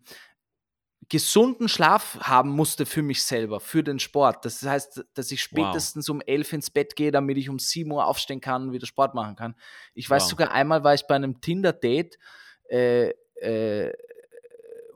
[1.09, 4.45] gesunden Schlaf haben musste für mich selber, für den Sport.
[4.45, 6.15] Das heißt, dass ich spätestens wow.
[6.15, 9.15] um elf ins Bett gehe, damit ich um sieben Uhr aufstehen kann und wieder Sport
[9.15, 9.55] machen kann.
[9.95, 10.29] Ich weiß wow.
[10.29, 12.17] sogar einmal war ich bei einem Tinder-Date
[12.69, 13.93] äh, äh,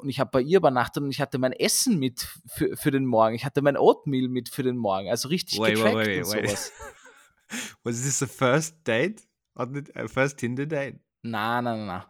[0.04, 3.06] und ich habe bei ihr übernachtet und ich hatte mein Essen mit für, für den
[3.06, 3.36] Morgen.
[3.36, 5.10] Ich hatte mein Oatmeal mit für den Morgen.
[5.10, 6.74] Also richtig wait, getrackt wait, wait, und sowas.
[7.84, 9.22] Was this the first date?
[9.56, 11.00] On the uh, first Tinder date?
[11.22, 12.06] Na, na, na, na.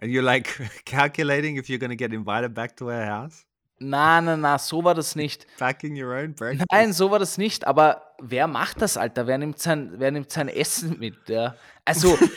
[0.00, 0.48] And you're like
[0.84, 3.44] calculating if you're to get invited back to her house?
[3.80, 5.46] Na, na, na, so war das nicht.
[5.56, 6.66] Packing your own breakfast?
[6.70, 7.66] Nein, so war das nicht.
[7.66, 9.26] Aber wer macht das, Alter?
[9.26, 11.28] Wer nimmt sein, wer nimmt sein Essen mit?
[11.28, 11.54] Ja?
[11.84, 12.18] Also.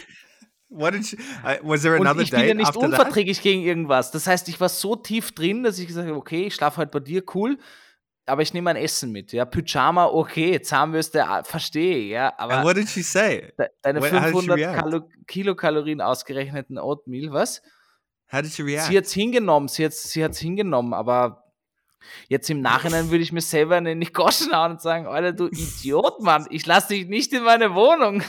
[0.74, 1.17] What did she,
[1.63, 3.43] was there another und ich bin ja nicht unverträglich that?
[3.43, 4.11] gegen irgendwas.
[4.11, 6.91] Das heißt, ich war so tief drin, dass ich gesagt habe, okay, ich schlafe heute
[6.91, 7.57] bei dir, cool,
[8.26, 9.34] aber ich nehme mein Essen mit.
[9.34, 12.34] Ja, Pyjama, okay, Zahnbürste, ah, verstehe, ja.
[12.38, 13.51] Aber And what did she say?
[13.82, 17.61] Deine what, 500 Kalo Kilokalorien ausgerechneten Oatmeal, was?
[18.32, 18.88] How did she react?
[18.88, 21.51] Sie hat es hingenommen, sie hat es hingenommen, aber
[22.30, 25.47] jetzt im Nachhinein würde ich mir selber in die Goschen hauen und sagen, Alter, du
[25.47, 28.24] Idiot, Mann, ich lasse dich nicht in meine Wohnung.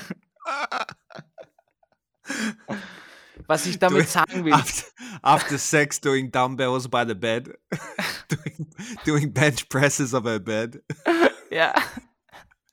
[3.46, 4.52] Was ich damit sagen will.
[4.52, 4.86] After,
[5.22, 7.50] after, sex, doing dumbbells by the bed.
[8.28, 8.70] doing,
[9.04, 10.82] doing bench presses of her bed.
[11.50, 11.74] Ja.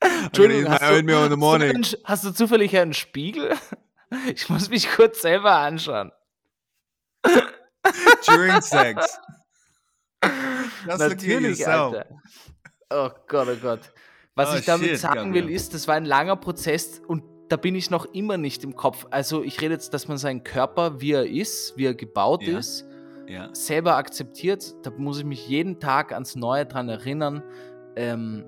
[0.00, 3.56] Entschuldigung, hast du, hast, du einen, hast du zufällig einen Spiegel?
[4.26, 6.10] Ich muss mich kurz selber anschauen.
[8.26, 9.20] During sex.
[10.84, 12.06] Just Natürlich, Alter.
[12.90, 13.80] Oh Gott, oh Gott.
[14.34, 17.56] Was oh, ich damit shit, sagen will, ist, das war ein langer Prozess und da
[17.56, 19.06] bin ich noch immer nicht im Kopf.
[19.10, 22.56] Also ich rede jetzt, dass man seinen Körper, wie er ist, wie er gebaut ja.
[22.56, 22.86] ist,
[23.26, 23.48] ja.
[23.52, 24.76] selber akzeptiert.
[24.84, 27.42] Da muss ich mich jeden Tag ans Neue dran erinnern.
[27.96, 28.44] Ähm,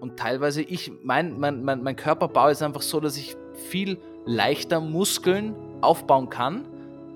[0.00, 3.36] und teilweise, ich, mein, mein, mein, mein Körperbau ist einfach so, dass ich
[3.70, 6.68] viel leichter Muskeln aufbauen kann.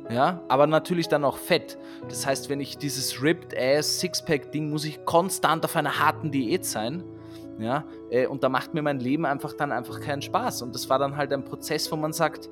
[0.08, 1.76] Ja, aber natürlich dann auch Fett.
[2.08, 6.30] Das heißt, wenn ich dieses Ripped Ass Sixpack Ding, muss ich konstant auf einer harten
[6.30, 7.04] Diät sein.
[7.58, 10.62] Ja, äh, und da macht mir mein Leben einfach dann einfach keinen Spaß.
[10.62, 12.50] Und das war dann halt ein Prozess, wo man sagt,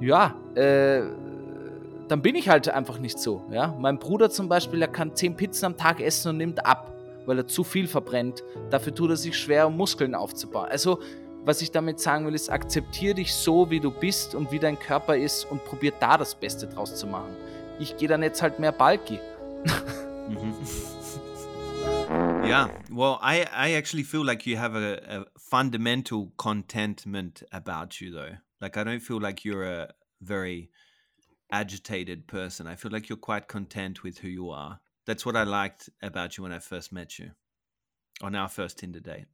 [0.00, 1.02] ja, äh,
[2.08, 3.42] dann bin ich halt einfach nicht so.
[3.50, 3.74] Ja?
[3.78, 6.92] Mein Bruder zum Beispiel, der kann 10 Pizzen am Tag essen und nimmt ab,
[7.24, 8.42] weil er zu viel verbrennt.
[8.70, 10.68] Dafür tut er sich schwer, um Muskeln aufzubauen.
[10.68, 10.98] Also,
[11.44, 14.78] was ich damit sagen will, ist, akzeptiere dich so, wie du bist und wie dein
[14.78, 17.34] Körper ist und probier da das Beste draus zu machen.
[17.78, 19.18] Ich gehe dann jetzt halt mehr bulky.
[20.28, 20.54] Mhm.
[22.46, 22.68] Yeah.
[22.90, 28.36] Well i i actually feel like you have a, a, fundamental contentment about you though.
[28.60, 30.70] Like i don't feel like you're a very
[31.50, 32.66] agitated person.
[32.66, 34.80] I feel like you're quite content with who you are.
[35.06, 37.30] That's what i liked about you when i first met you
[38.22, 39.26] on our first tinder date.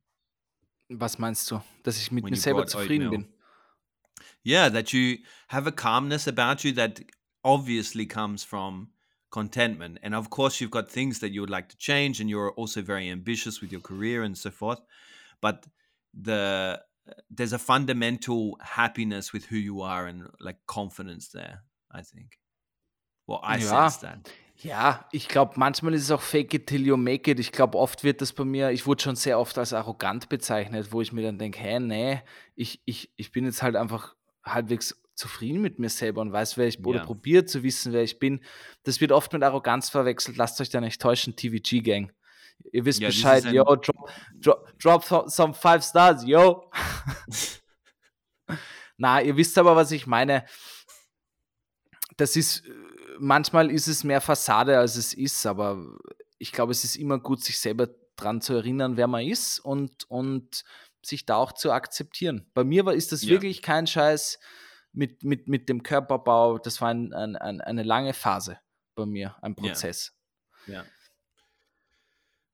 [0.91, 3.29] Was meinst du dass ich mit when mir selber zufrieden bin?
[4.43, 5.19] Yeah that you
[5.49, 7.01] have a calmness about you that
[7.45, 8.89] obviously comes from
[9.31, 9.99] contentment.
[10.03, 12.83] And of course, you've got things that you would like to change, and you're also
[12.83, 14.81] very ambitious with your career and so forth.
[15.41, 15.67] But
[16.15, 16.81] the
[17.31, 21.63] there's a fundamental happiness with who you are and like confidence there.
[21.91, 22.39] I think.
[23.27, 23.89] Well, I ja.
[23.89, 24.31] sense that.
[24.61, 27.39] Ja, ich glaube, manchmal ist es auch fake it till you make it.
[27.39, 30.91] Ich glaube, oft wird das bei mir, ich wurde schon sehr oft als arrogant bezeichnet,
[30.91, 32.21] wo ich mir dann denke, hä, nee,
[32.57, 36.69] ich, ich, ich bin jetzt halt einfach halbwegs zufrieden mit mir selber und weiß, wer
[36.69, 37.01] ich bin, ja.
[37.01, 38.41] oder probiert zu wissen, wer ich bin.
[38.85, 40.37] Das wird oft mit Arroganz verwechselt.
[40.37, 42.13] Lasst euch da nicht täuschen, TVG-Gang.
[42.73, 44.11] Ihr wisst ja, Bescheid, yo, drop,
[44.41, 46.71] drop, drop some five stars, yo.
[48.97, 50.45] Na, ihr wisst aber, was ich meine.
[52.17, 52.63] Das ist,
[53.19, 55.85] manchmal ist es mehr Fassade, als es ist, aber
[56.39, 60.05] ich glaube, es ist immer gut, sich selber dran zu erinnern, wer man ist und,
[60.11, 60.65] und
[61.03, 62.51] sich da auch zu akzeptieren.
[62.55, 63.31] Bei mir war, ist das ja.
[63.31, 64.39] wirklich kein Scheiß
[64.93, 68.59] mit, mit, mit dem Körperbau, das war ein, ein, ein, eine lange Phase
[68.95, 70.17] bei mir, ein Prozess.
[70.67, 70.75] Ja.
[70.75, 70.85] ja.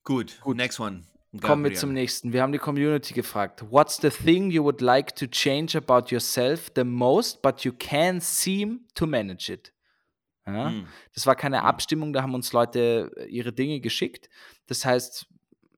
[0.05, 0.57] Gut, Gut.
[0.57, 1.05] next one.
[1.41, 2.32] Kommen wir zum nächsten.
[2.32, 3.64] Wir haben die Community gefragt.
[3.68, 8.20] What's the thing you would like to change about yourself the most, but you can't
[8.20, 9.72] seem to manage it?
[10.47, 10.70] Ja?
[10.70, 10.87] Hm.
[11.12, 14.28] Das war keine Abstimmung, da haben uns Leute äh, ihre Dinge geschickt.
[14.66, 15.26] Das heißt,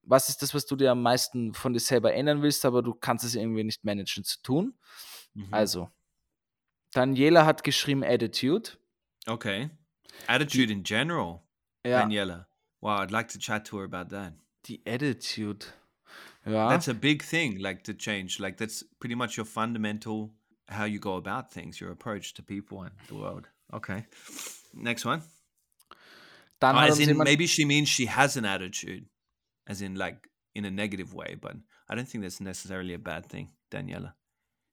[0.03, 2.95] was ist das, was du dir am meisten von dir selber ändern willst, aber du
[2.95, 4.75] kannst es irgendwie nicht managen zu tun?
[5.35, 5.49] Mhm.
[5.51, 5.91] Also,
[6.97, 8.71] Daniela hat geschrieben Attitude.
[9.27, 9.71] Okay.
[10.27, 11.43] Attitude in general,
[11.85, 12.47] Ja, Daniela.
[12.81, 14.33] Wow, I'd like to chat to her about that.
[14.67, 15.67] die Attitude.
[16.47, 18.39] Ja, That's a big thing, like to change.
[18.41, 20.31] Like that's pretty much your fundamental
[20.69, 23.49] how you go about things, your approach to people and the world.
[23.73, 24.07] Okay.
[24.75, 25.23] Next one.
[26.61, 29.07] dann Oh, as in, maybe she means she has an attitude,
[29.67, 31.57] as in like in a negative way, but
[31.89, 34.15] I don't think that's necessarily a bad thing, Daniela.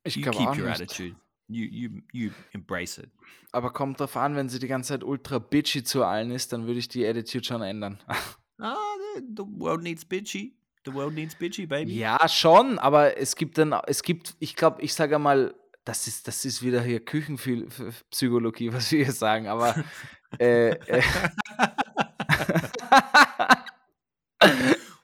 [0.06, 0.82] ich you keep your nicht.
[0.82, 1.16] attitude.
[1.54, 3.10] You you you embrace it.
[3.52, 6.66] Aber kommt drauf an, wenn sie die ganze Zeit ultra bitchy zu allen ist, dann
[6.66, 8.00] würde ich die Attitude schon ändern.
[8.60, 8.76] Ah,
[9.16, 10.56] the, the world needs bitchy.
[10.86, 11.98] The world needs bitchy, baby.
[11.98, 16.28] ja, schon, aber es gibt dann, es gibt, ich glaube, ich sage mal, das ist,
[16.28, 19.76] das ist wieder hier Küchenpsychologie, was wir hier sagen, aber
[20.40, 21.02] äh, äh,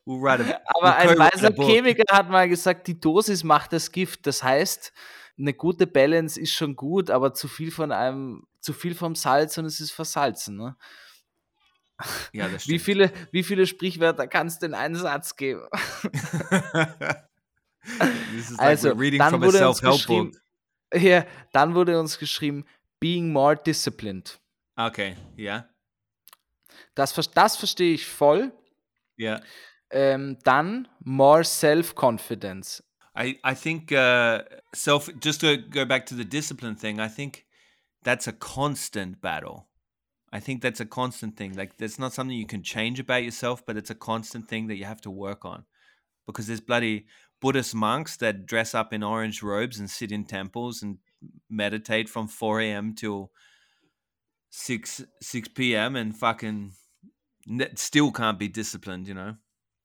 [0.06, 1.52] We'll write a, Aber ein weiser.
[1.54, 4.26] Chemiker hat mal gesagt, die Dosis macht das Gift.
[4.26, 4.91] Das heißt,
[5.40, 9.58] eine gute Balance ist schon gut, aber zu viel von einem, zu viel vom Salz
[9.58, 10.58] und es ist versalzen.
[10.58, 10.76] Ne?
[12.34, 12.82] Ja, das Wie stimmt.
[12.82, 15.68] viele, wie viele Sprichwörter kannst du in einen Satz geben?
[18.36, 20.32] is like Also, dann from a wurde uns geschrieben,
[20.94, 22.66] ja, dann wurde uns geschrieben,
[23.00, 24.40] being more disciplined.
[24.76, 25.68] Okay, yeah,
[26.96, 28.52] Das, das verstehe ich voll.
[29.20, 29.42] yeah.
[29.92, 32.84] Ähm, dann more self-confidence.
[33.20, 34.44] I I think uh,
[34.74, 35.10] self.
[35.20, 37.46] Just to go back to the discipline thing, I think
[38.04, 39.68] that's a constant battle.
[40.32, 41.56] I think that's a constant thing.
[41.56, 44.78] Like that's not something you can change about yourself, but it's a constant thing that
[44.78, 45.66] you have to work on.
[46.26, 47.08] Because there's bloody
[47.42, 51.00] Buddhist monks that dress up in orange robes and sit in temples and
[51.50, 52.96] meditate from 4 a.m.
[52.96, 53.32] till
[54.52, 55.98] 6 6 p.m.
[55.98, 56.72] and fucking
[57.76, 59.10] still can't be disciplined.
[59.10, 59.36] You know,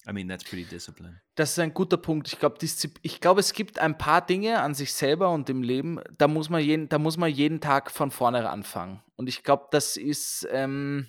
[0.07, 1.17] I mean that's pretty disciplined.
[1.37, 2.29] Das ist ein guter Punkt.
[2.29, 2.57] Ich glaube,
[3.03, 6.49] ich glaube, es gibt ein paar Dinge an sich selber und im Leben, da muss
[6.49, 9.03] man jeden, da muss man jeden Tag von vorne anfangen.
[9.17, 11.09] Und ich glaube, das ist, ähm,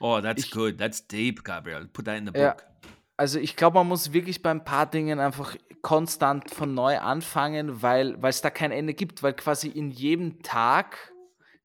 [0.00, 0.78] Oh, that's Ich- good.
[0.78, 1.88] That's deep, Gabriel.
[1.88, 2.50] Put that in the Ja.
[2.52, 2.64] book.
[3.16, 7.82] also ich glaube, man muss wirklich bei ein paar Dingen einfach konstant von neu anfangen,
[7.82, 11.12] weil weil es da kein Ende gibt, weil quasi in jedem Tag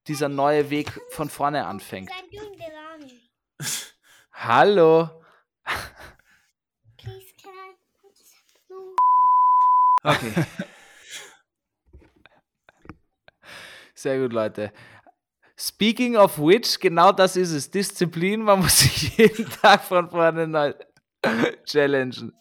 [0.08, 2.10] dieser neue Weg von vorne anfängt.
[4.32, 5.10] Hallo.
[6.98, 7.76] Please, can I?
[8.04, 8.96] I just have to.
[10.04, 10.34] Okay.
[13.96, 14.72] Sehr gut, Leute.
[15.58, 17.72] Speaking of which, genau das ist es.
[17.72, 20.74] Disziplin, man muss sich jeden Tag von vorne neu
[21.66, 22.34] challengen.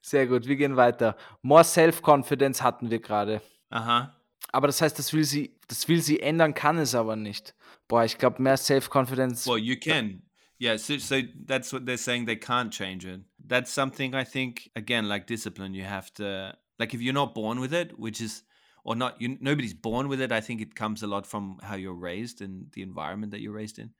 [0.00, 1.16] Sehr gut, wir gehen weiter.
[1.42, 3.42] More Self-Confidence hatten wir gerade.
[3.72, 4.04] huh.
[4.52, 7.54] Aber das heißt, das will sie, das will sie ändern, kann es aber nicht.
[7.88, 9.46] Boah, ich glaube, mehr Self-Confidence.
[9.48, 10.22] Well, you can.
[10.60, 10.78] Yeah.
[10.78, 11.16] So, so
[11.46, 12.26] that's what they're saying.
[12.26, 13.22] They can't change it.
[13.48, 14.70] That's something I think.
[14.74, 16.56] Again, like discipline, you have to.
[16.78, 18.42] Like, if you're not born with it, which is,
[18.84, 20.32] or not, you nobody's born with it.
[20.32, 23.54] I think it comes a lot from how you're raised and the environment that you're
[23.56, 23.94] raised in.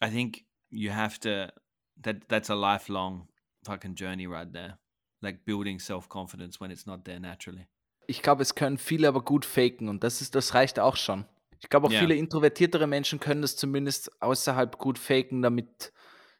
[0.00, 1.50] I think you have to.
[2.02, 3.28] That that's a lifelong
[3.64, 4.78] fucking journey right there.
[5.22, 7.66] Like building self confidence when it's not there naturally.
[8.08, 11.24] Ich glaube, es können viele aber gut faken und das, ist, das reicht auch schon.
[11.58, 12.00] Ich glaube, auch Ja.
[12.00, 15.92] viele introvertiertere Menschen können das zumindest außerhalb gut faken, damit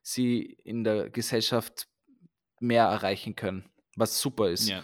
[0.03, 1.89] sie in der Gesellschaft
[2.61, 3.65] mehr erreichen können,
[3.97, 4.69] was super ist.
[4.69, 4.83] Yeah.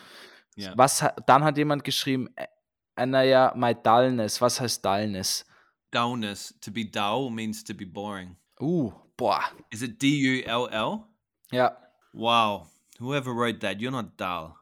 [0.56, 0.76] Yeah.
[0.76, 4.40] Was, dann hat jemand geschrieben, äh, naja, my dullness.
[4.40, 5.46] Was heißt dullness?
[5.90, 6.54] Dullness.
[6.60, 8.36] To be dull means to be boring.
[8.60, 9.44] Uh, boah.
[9.70, 11.08] Is it D U L L?
[11.50, 11.76] Ja,
[12.12, 12.68] Wow.
[12.98, 14.58] Whoever wrote that, you're not dull.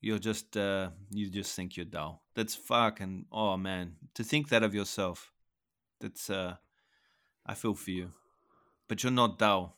[0.00, 2.22] You're just uh you just think you're dull.
[2.34, 3.96] That's fucking oh man.
[4.14, 5.32] To think that of yourself.
[6.00, 6.56] That's uh
[7.46, 8.12] I feel for you.
[8.88, 9.76] But you're not dull.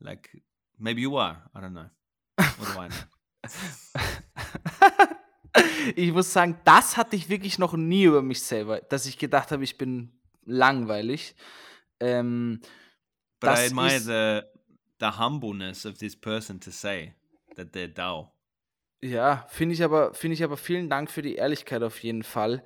[0.00, 0.30] Like
[0.78, 1.42] maybe you are.
[1.54, 1.90] I don't know.
[2.38, 2.88] I know?
[5.96, 9.50] ich muss sagen, das hatte ich wirklich noch nie über mich selber, dass ich gedacht
[9.52, 10.12] habe, ich bin
[10.44, 11.34] langweilig.
[12.00, 12.60] Ähm,
[13.40, 14.42] But I admire the
[15.00, 17.14] the humbleness of this person to say
[17.56, 18.28] that they're dull.
[19.02, 22.64] ja, finde ich aber, finde ich aber vielen Dank für die Ehrlichkeit auf jeden Fall.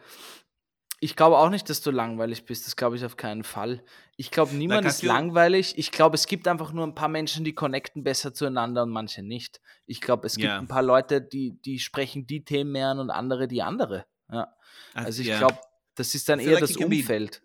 [1.01, 2.67] Ich glaube auch nicht, dass du langweilig bist.
[2.67, 3.85] Das glaube ich auf keinen Fall.
[4.17, 5.79] Ich glaube, niemand I ist langweilig.
[5.79, 9.23] Ich glaube, es gibt einfach nur ein paar Menschen, die connecten besser zueinander und manche
[9.23, 9.61] nicht.
[9.87, 10.59] Ich glaube, es gibt Ja.
[10.59, 14.07] ein paar Leute, die, die sprechen die Themen mehr an und andere die andere.
[14.31, 14.53] Ja.
[14.95, 15.39] I- Also ich yeah.
[15.39, 15.59] glaube,
[15.95, 17.43] Das ist dann I eher like das can be- Umfeld,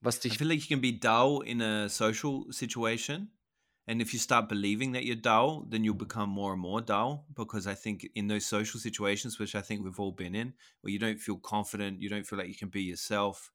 [0.00, 0.38] was I dich.
[0.38, 3.30] feel like you can be dull in a social situation.
[3.88, 7.24] And if you start believing that you're dull, then you'll become more and more dull.
[7.34, 10.92] Because I think in those social situations, which I think we've all been in, where
[10.92, 13.52] you don't feel confident, you don't feel like you can be yourself,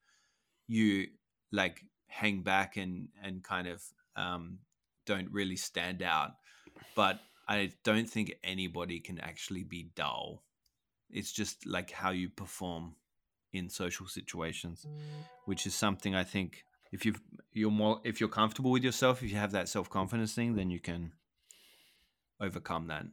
[0.67, 1.07] you
[1.51, 3.83] like hang back and and kind of
[4.15, 4.59] um,
[5.05, 6.31] don't really stand out.
[6.95, 10.43] But I don't think anybody can actually be dull.
[11.09, 12.95] It's just like how you perform
[13.51, 14.85] in social situations,
[15.43, 17.15] which is something I think if you
[17.53, 20.69] you're more if you're comfortable with yourself, if you have that self confidence thing, then
[20.69, 21.13] you can
[22.39, 23.05] overcome that.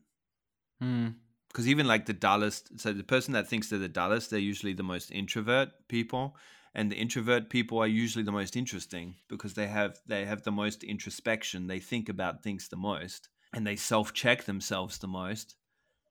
[1.48, 4.74] Because even like the dullest, so the person that thinks they're the dullest, they're usually
[4.74, 6.36] the most introvert people,
[6.74, 10.52] and the introvert people are usually the most interesting because they have they have the
[10.52, 11.66] most introspection.
[11.66, 15.56] They think about things the most, and they self check themselves the most.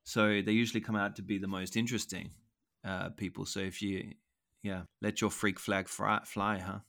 [0.04, 2.32] So they usually come out to be the most interesting
[2.86, 3.46] uh, people.
[3.46, 4.14] So if you,
[4.64, 6.80] yeah, let your freak flag fly, fly huh?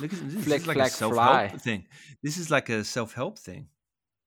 [0.00, 1.86] Look at this Flag, is like flag, a self help thing.
[2.22, 3.68] This is like a self help thing.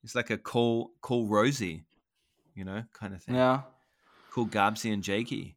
[0.03, 1.85] It's like a call call Rosie,
[2.53, 3.35] you know, kind of thing.
[3.35, 3.63] Ja.
[4.31, 5.55] Call Gabsy and Jakey.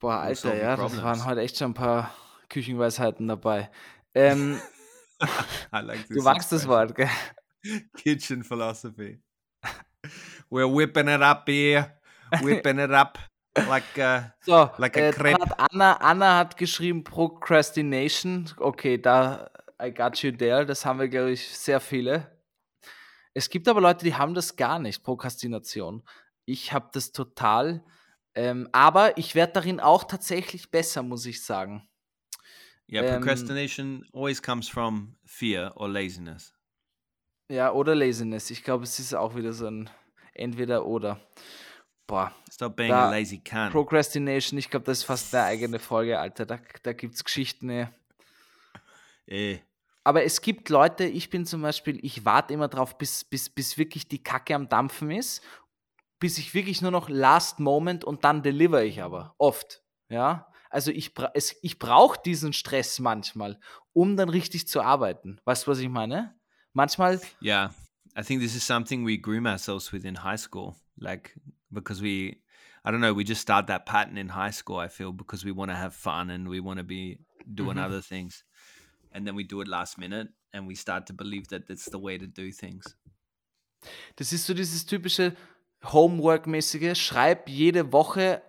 [0.00, 1.24] Boah, Alter, ja, your das waren problems.
[1.26, 2.14] heute echt schon ein paar
[2.48, 3.70] Küchenweisheiten dabei.
[4.14, 4.58] Ähm,
[5.72, 6.16] I like this.
[6.16, 6.66] du magst das.
[6.66, 7.08] Wort, gell?
[7.96, 9.18] Kitchen philosophy.
[10.50, 11.92] We're whipping it up here.
[12.42, 13.18] Whipping it up
[13.66, 18.50] like uh, So, Like a äh, hat Anna, Anna hat geschrieben Procrastination.
[18.58, 19.50] Okay, da
[19.80, 20.66] I got you there.
[20.66, 22.38] Das haben wir, glaube ich, sehr viele.
[23.34, 26.02] Es gibt aber Leute, die haben das gar nicht, Prokrastination.
[26.44, 27.84] Ich habe das total.
[28.34, 31.88] Ähm, aber ich werde darin auch tatsächlich besser, muss ich sagen.
[32.90, 33.02] yeah.
[33.02, 36.52] Um, Procrastination always comes from fear or laziness.
[37.50, 38.50] Ja, oder Laziness.
[38.50, 39.88] Ich glaube, es ist auch wieder so ein
[40.34, 41.20] entweder oder.
[42.08, 43.70] Boah, Stop being a lazy cunt.
[43.70, 46.46] Procrastination, ich glaube, das ist fast eine eigene Folge, Alter.
[46.46, 47.68] Da, da gibt es Geschichten.
[47.70, 47.86] ey.
[49.26, 49.60] Eh.
[50.04, 53.76] Aber es gibt Leute, ich bin zum Beispiel, ich warte immer drauf, bis, bis, bis
[53.76, 55.42] wirklich die Kacke am Dampfen ist,
[56.18, 59.34] bis ich wirklich nur noch Last Moment und dann deliver ich aber.
[59.36, 59.82] Oft.
[60.08, 60.50] Ja.
[60.70, 63.60] Also ich, es, ich brauche diesen Stress manchmal,
[63.92, 65.40] um dann richtig zu arbeiten.
[65.44, 66.34] Weißt du, was ich meine?
[66.72, 67.74] Manchmal, Yeah,
[68.18, 70.74] I think this is something we groom ourselves with in high school.
[70.96, 71.38] Like
[71.72, 72.40] because we,
[72.84, 74.78] I don't know, we just start that pattern in high school.
[74.78, 77.18] I feel because we want to have fun and we want to be
[77.54, 77.84] doing Mhm.
[77.84, 78.44] other things,
[79.12, 81.98] and then we do it last minute, and we start to believe that that's the
[81.98, 82.96] way to do things.
[84.16, 85.36] das ist so dieses typische
[85.84, 88.42] Homework-mäßige, schreib jede Woche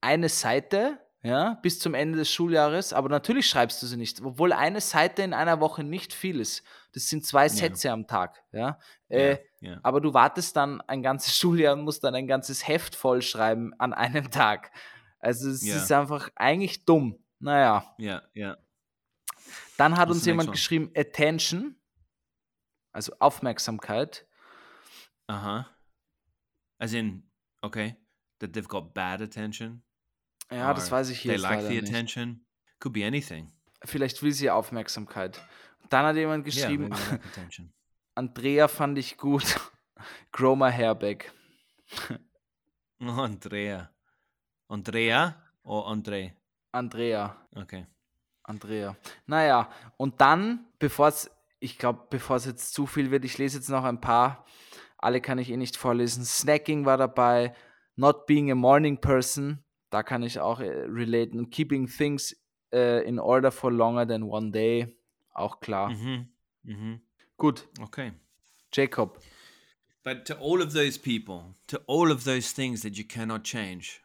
[0.00, 4.52] eine Seite, ja, bis zum Ende des Schuljahres, aber natürlich schreibst du sie nicht, obwohl
[4.52, 6.62] eine Seite in einer Woche nicht viel ist.
[6.92, 8.78] Das sind zwei Sätze am Tag, ja.
[9.08, 9.80] Äh, yeah.
[9.82, 13.92] aber du wartest dann ein ganzes Schuljahr und musst dann ein ganzes Heft vollschreiben an
[13.92, 14.70] einem Tag.
[15.18, 15.76] Also es Ja.
[15.76, 17.18] ist einfach eigentlich dumm.
[17.38, 18.56] Naja, Yeah, yeah.
[19.76, 21.76] dann hat uns jemand geschrieben, Attention,
[22.92, 24.26] also Aufmerksamkeit.
[25.30, 25.64] Huh.
[26.78, 27.28] As in,
[27.62, 27.96] okay,
[28.38, 29.82] that they've got bad attention.
[30.50, 31.92] Ja, das weiß ich hier They jetzt like leider the nicht.
[31.92, 32.44] attention.
[32.78, 33.52] Could be anything.
[33.84, 35.40] Vielleicht will sie Aufmerksamkeit.
[35.88, 37.68] Dann hat jemand geschrieben, Yeah, like.
[38.14, 39.60] Andrea fand ich gut.
[40.32, 41.32] Grow my hair back.
[43.00, 43.90] Oh, Andrea.
[44.68, 46.32] Andrea or Andre?
[46.72, 47.36] Andrea.
[47.54, 47.86] Okay.
[48.42, 48.96] Andrea.
[49.26, 51.30] Naja, und dann, bevor es,
[51.60, 54.44] ich glaube, bevor es jetzt zu viel wird, ich lese jetzt noch ein paar.
[54.98, 56.24] Alle kann ich eh nicht vorlesen.
[56.24, 57.54] Snacking war dabei.
[57.96, 59.62] Not being a morning person.
[59.90, 61.50] Da kann ich auch äh, relaten.
[61.50, 62.36] Keeping things
[62.72, 64.96] äh, in order for longer than one day.
[65.34, 65.90] Auch klar.
[65.90, 66.26] Mm-hmm.
[66.64, 67.00] Mm-hmm.
[67.36, 68.12] Gut, Okay.
[68.72, 69.18] Jacob.
[70.02, 74.02] But to all of those people, to all of those things that you cannot change,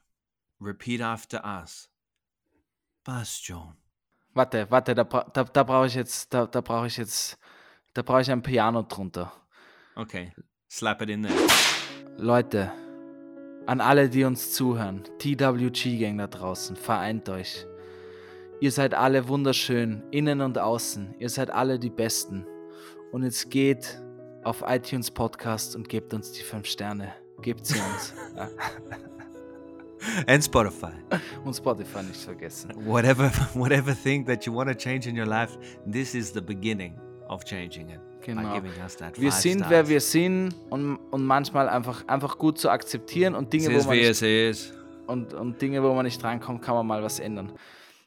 [0.59, 1.89] repeat after us.
[3.03, 3.75] Bastion.
[4.33, 7.37] Warte, warte, da, bra da, da brauche ich jetzt, da, da brauche ich jetzt,
[7.93, 9.31] da brauche ich ein Piano drunter.
[9.95, 10.31] Okay.
[10.69, 11.35] Slap it in there.
[12.17, 12.71] Leute,
[13.65, 17.65] an alle, die uns zuhören, TWG-Gang da draußen, vereint euch.
[18.59, 21.15] Ihr seid alle wunderschön, innen und außen.
[21.19, 22.45] Ihr seid alle die Besten.
[23.11, 24.01] Und jetzt geht
[24.43, 27.13] auf iTunes Podcast und gebt uns die 5 Sterne.
[27.41, 28.13] Gebt sie uns.
[30.27, 30.93] And Spotify.
[31.45, 32.71] Und Spotify nicht vergessen.
[32.85, 36.99] Whatever whatever thing that you want to change in your life, this is the beginning
[37.29, 37.99] of changing it.
[38.21, 38.61] Genau.
[39.15, 43.67] Wir sind, wer wir sind und, und manchmal einfach, einfach gut zu akzeptieren und Dinge,
[43.67, 44.73] Es wo ist, man nicht ist.
[45.07, 47.51] und, und Dinge, wo man nicht drankommt, kann man mal was ändern.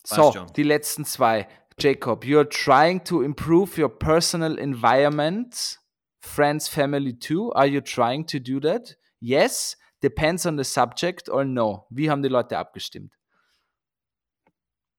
[0.05, 1.49] So, die letzten zwei.
[1.79, 5.81] Jacob, you're trying to improve your personal environment,
[6.21, 7.53] friends, family too.
[7.53, 8.97] Are you trying to do that?
[9.19, 11.87] Yes, depends on the subject or no.
[11.91, 13.13] Wie haben die Leute abgestimmt?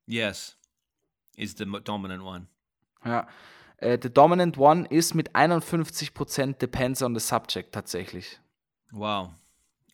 [0.07, 0.57] Yes.
[1.37, 2.47] is the dominant one.
[3.05, 3.27] Ja.
[3.77, 8.39] Äh, the dominant one ist mit 51% depends on the subject tatsächlich.
[8.91, 9.31] Wow.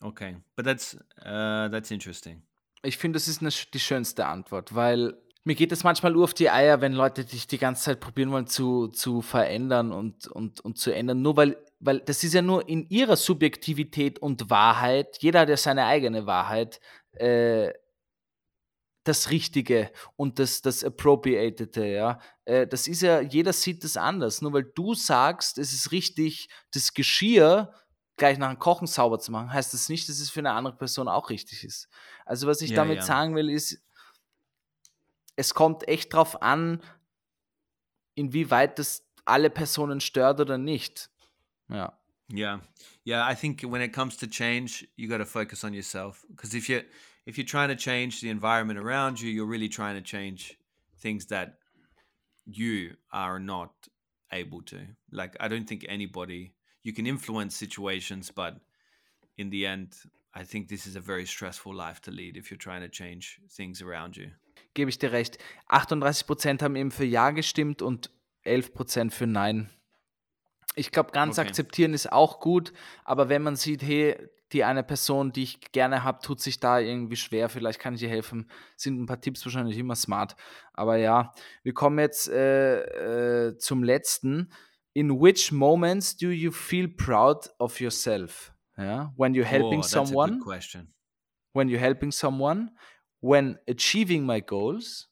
[0.00, 2.42] Okay, but that's uh, that's interesting.
[2.82, 5.14] Ich finde, das ist eine, die schönste Antwort, weil
[5.44, 8.30] mir geht es manchmal nur auf die Eier, wenn Leute dich die ganze Zeit probieren
[8.30, 11.22] wollen zu, zu verändern und, und, und zu ändern.
[11.22, 15.56] Nur weil, weil das ist ja nur in ihrer Subjektivität und Wahrheit, jeder hat ja
[15.56, 16.80] seine eigene Wahrheit,
[17.12, 17.72] äh,
[19.04, 22.20] das Richtige und das, das Appropriatete, ja.
[22.44, 24.42] Äh, das ist ja, jeder sieht das anders.
[24.42, 27.74] Nur weil du sagst, es ist richtig, das Geschirr
[28.16, 30.76] gleich nach dem Kochen sauber zu machen, heißt das nicht, dass es für eine andere
[30.76, 31.88] Person auch richtig ist.
[32.24, 33.02] Also was ich Ja, damit ja.
[33.02, 33.82] sagen will, ist,
[35.34, 36.82] es kommt echt drauf an,
[38.14, 41.10] inwieweit das alle Personen stört oder nicht.
[41.68, 41.98] Ja.
[42.32, 42.62] Yeah,
[43.04, 43.30] yeah.
[43.30, 46.68] I think when it comes to change, you got to focus on yourself because if
[46.68, 46.80] you
[47.26, 50.58] if you're trying to change the environment around you, you're really trying to change
[50.98, 51.58] things that
[52.44, 53.70] you are not
[54.32, 54.78] able to.
[55.10, 58.60] Like I don't think anybody you can influence situations, but
[59.36, 59.94] in the end,
[60.34, 63.40] I think this is a very stressful life to lead if you're trying to change
[63.48, 64.30] things around you.
[64.74, 65.38] Gebe ich dir recht.
[65.68, 68.10] 38% haben eben für Ja gestimmt und
[68.44, 69.70] 11% für Nein.
[70.74, 71.48] Ich glaube, ganz Okay.
[71.48, 72.72] akzeptieren ist auch gut,
[73.04, 74.16] aber wenn man sieht, hey,
[74.52, 78.02] die eine Person, die ich gerne habe, tut sich da irgendwie schwer, vielleicht kann ich
[78.02, 80.36] ihr helfen, sind ein paar Tipps wahrscheinlich immer smart.
[80.74, 84.52] Aber ja, wir kommen jetzt äh, äh, zum letzten.
[84.94, 88.52] In which moments do you feel proud of yourself?
[88.76, 89.12] Ja?
[89.16, 90.32] When you're helping Oh, that's a someone?
[90.38, 90.92] good question.
[91.54, 92.70] when you're helping someone,
[93.20, 95.10] when achieving my goals,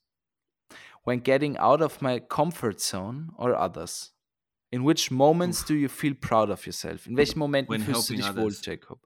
[1.04, 4.14] when getting out of my comfort zone or others?
[4.72, 7.06] In which moments do you feel proud of yourself?
[7.06, 8.62] In welchen Momenten When fühlst du dich wohl, others.
[8.64, 9.00] Jacob?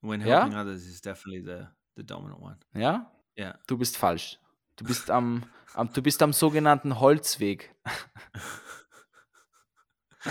[0.00, 1.68] When helping others is definitely the
[1.98, 2.56] the dominant one.
[2.74, 3.10] Ja?
[3.36, 3.58] Yeah.
[3.66, 4.38] Du bist falsch.
[4.76, 5.44] Du bist am,
[5.74, 7.74] am, du bist am sogenannten Holzweg.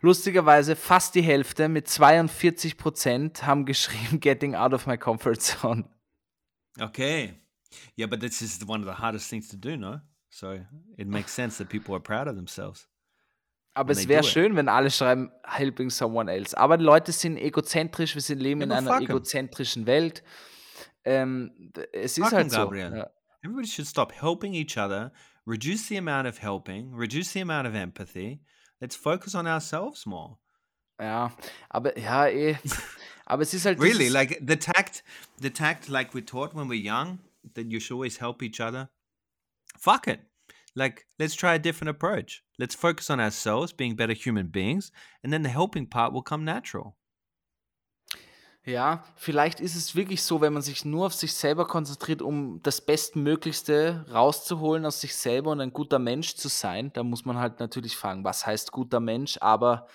[0.00, 5.88] Lustigerweise fast die Hälfte mit 42 Prozent haben geschrieben Getting out of my comfort zone.
[6.80, 7.34] Okay.
[7.96, 10.00] Yeah, but this is one of the hardest things to do, no?
[10.30, 10.60] So
[10.96, 12.87] it makes sense that people are proud of themselves.
[13.78, 16.56] Aber es wäre schön, wenn alle schreiben, helping someone else.
[16.58, 19.10] Aber die Leute sind egozentrisch, wir sind leben Ja, in einer fuck 'em.
[19.10, 20.22] egozentrischen Welt.
[21.04, 22.56] Ähm, es ist Fuck 'em, halt so.
[22.58, 22.96] Gabriel.
[22.96, 23.10] Ja.
[23.42, 25.12] Everybody should stop helping each other,
[25.46, 28.40] reduce the amount of helping, reduce the amount of empathy.
[28.80, 30.38] Let's focus on ourselves more.
[31.00, 31.32] ja,
[31.68, 32.56] aber ja, eh.
[33.30, 35.04] Aber es ist halt Really, like the tact,
[35.40, 37.18] the tact, like we taught when we're young,
[37.54, 38.88] that you should always help each other.
[39.78, 40.20] Fuck it.
[40.78, 42.44] Like, let's try a different approach.
[42.58, 44.92] Let's focus on ourselves, being better human beings,
[45.22, 46.96] and then the helping part will come natural.
[48.64, 52.60] Ja, vielleicht ist es wirklich so, wenn man sich nur auf sich selber konzentriert, um
[52.62, 56.92] das Bestmöglichste rauszuholen aus sich selber und ein guter Mensch zu sein.
[56.92, 59.38] Da muss man halt natürlich fragen, was heißt guter Mensch?
[59.40, 59.86] Aber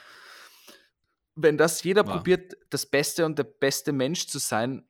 [1.36, 2.12] wenn das jeder Ja.
[2.14, 4.88] probiert, das Beste und der beste Mensch zu sein,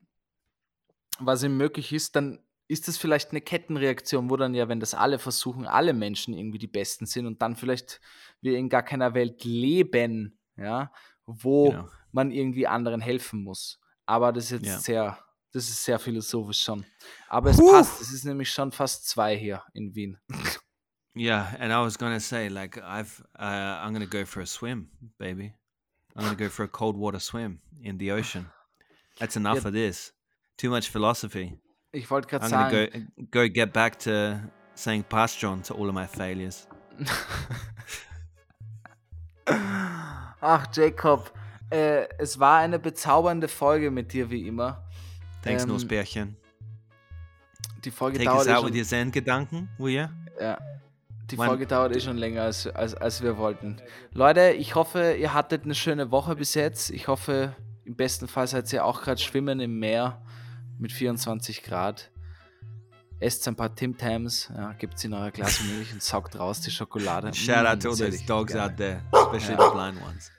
[1.20, 4.94] was ihm möglich ist, dann ist das vielleicht eine Kettenreaktion, wo dann ja, wenn das
[4.94, 8.00] alle versuchen, alle Menschen irgendwie die Besten sind und dann vielleicht
[8.42, 10.92] wir in gar keiner Welt leben, ja,
[11.26, 11.90] wo Genau.
[12.12, 13.80] man irgendwie anderen helfen muss.
[14.06, 14.80] Aber das ist jetzt Ja.
[14.80, 15.20] sehr,
[15.52, 16.86] das ist sehr philosophisch schon.
[17.28, 17.72] Aber es Puh.
[17.72, 20.18] passt, es ist nämlich schon fast zwei hier in Wien.
[21.16, 23.44] Yeah, and I was gonna say, like, I've, uh,
[23.86, 25.54] I'm gonna go for a swim, baby.
[26.16, 28.50] I'm gonna go for a cold water swim in the ocean.
[29.20, 29.68] That's enough Yeah.
[29.68, 30.12] of this.
[30.58, 31.60] Too much philosophy.
[31.96, 34.40] Ich wollte gerade sagen, go go get back to
[34.74, 36.68] saying pass John to all of my failures.
[40.42, 41.32] ach Jacob,
[41.70, 44.84] äh, es war eine bezaubernde Folge mit dir wie immer.
[45.44, 46.36] Thanks, Ähm, Nussbärchen.
[47.84, 50.10] Die Folge Take dauert us eh out with schon, your Zen-Gedanken, will ya?
[50.40, 50.58] ja,
[51.30, 53.78] die Wann- Folge dauert eh schon länger, als, als, als wir wollten.
[54.14, 56.90] Leute, ich hoffe, ihr hattet eine schöne Woche bis jetzt.
[56.92, 57.56] Ich hoffe,
[57.86, 60.22] im besten Fall seid ihr auch gerade schwimmen im Meer
[60.84, 62.12] mit 24 Grad.
[63.20, 66.72] Esst ein paar Tim Tams, ja, gebt in euer Glas Milch und saugt raus die
[66.72, 67.34] Schokolade.
[67.34, 70.32] Shout out Mm, to all sehr those dogs out there, especially the blind ones.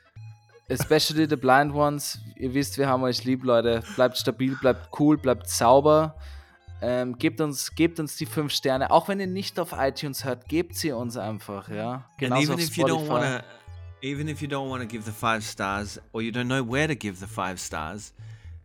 [0.69, 2.19] Especially the blind ones.
[2.37, 3.83] Ihr wisst, wir haben euch lieb, Leute.
[3.97, 6.15] Bleibt stabil, bleibt cool, bleibt sauber.
[6.83, 8.91] Ähm, gebt, uns, gebt uns die fünf Sterne.
[8.91, 11.93] Auch wenn ihr nicht auf iTunes hört, gebt sie uns einfach, ja.
[11.95, 13.43] and Genauso even auf if you don't
[14.03, 16.87] even if you don't want to give the five stars, or you don't know where
[16.87, 18.13] to give the five stars,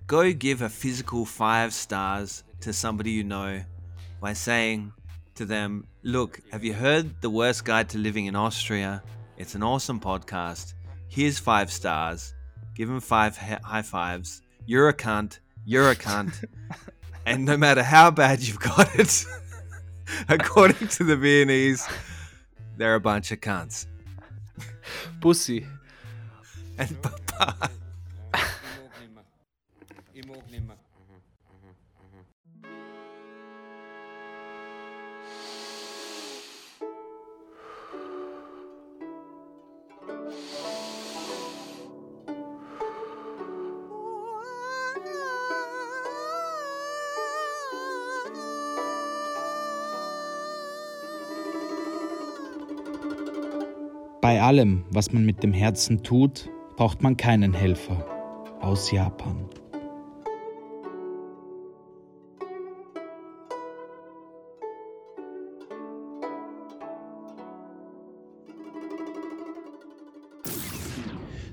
[0.09, 3.63] go give a physical five stars to somebody you know
[4.19, 4.91] by saying
[5.35, 9.03] to them, "Look, have you heard the worst guide to living in Austria?
[9.37, 10.73] It's an awesome podcast.
[11.09, 12.33] Here's five stars.
[12.73, 14.41] Give him five hi- high fives.
[14.65, 15.37] You're a cunt.
[15.63, 16.43] You're a cunt."
[17.27, 19.25] and no matter how bad you've got it,
[20.27, 21.87] According to the Viennese,
[22.77, 23.85] they're a bunch of cunts.
[25.21, 25.67] Pussy.
[26.79, 27.69] And Papa.
[54.39, 58.05] Allem, was man mit dem Herzen tut, braucht man keinen Helfer.
[58.61, 59.49] Aus Japan.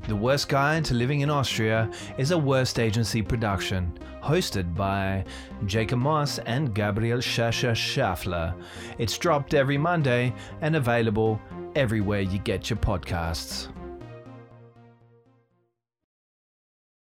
[0.08, 3.92] The Worst Guide to Living in Austria is a Worst Agency production,
[4.22, 5.24] hosted by
[5.66, 8.54] Jacob Moss and Gabriel Schascher Schaffler.
[8.98, 11.40] It's dropped every Monday and available
[11.76, 13.68] everywhere you get your podcasts.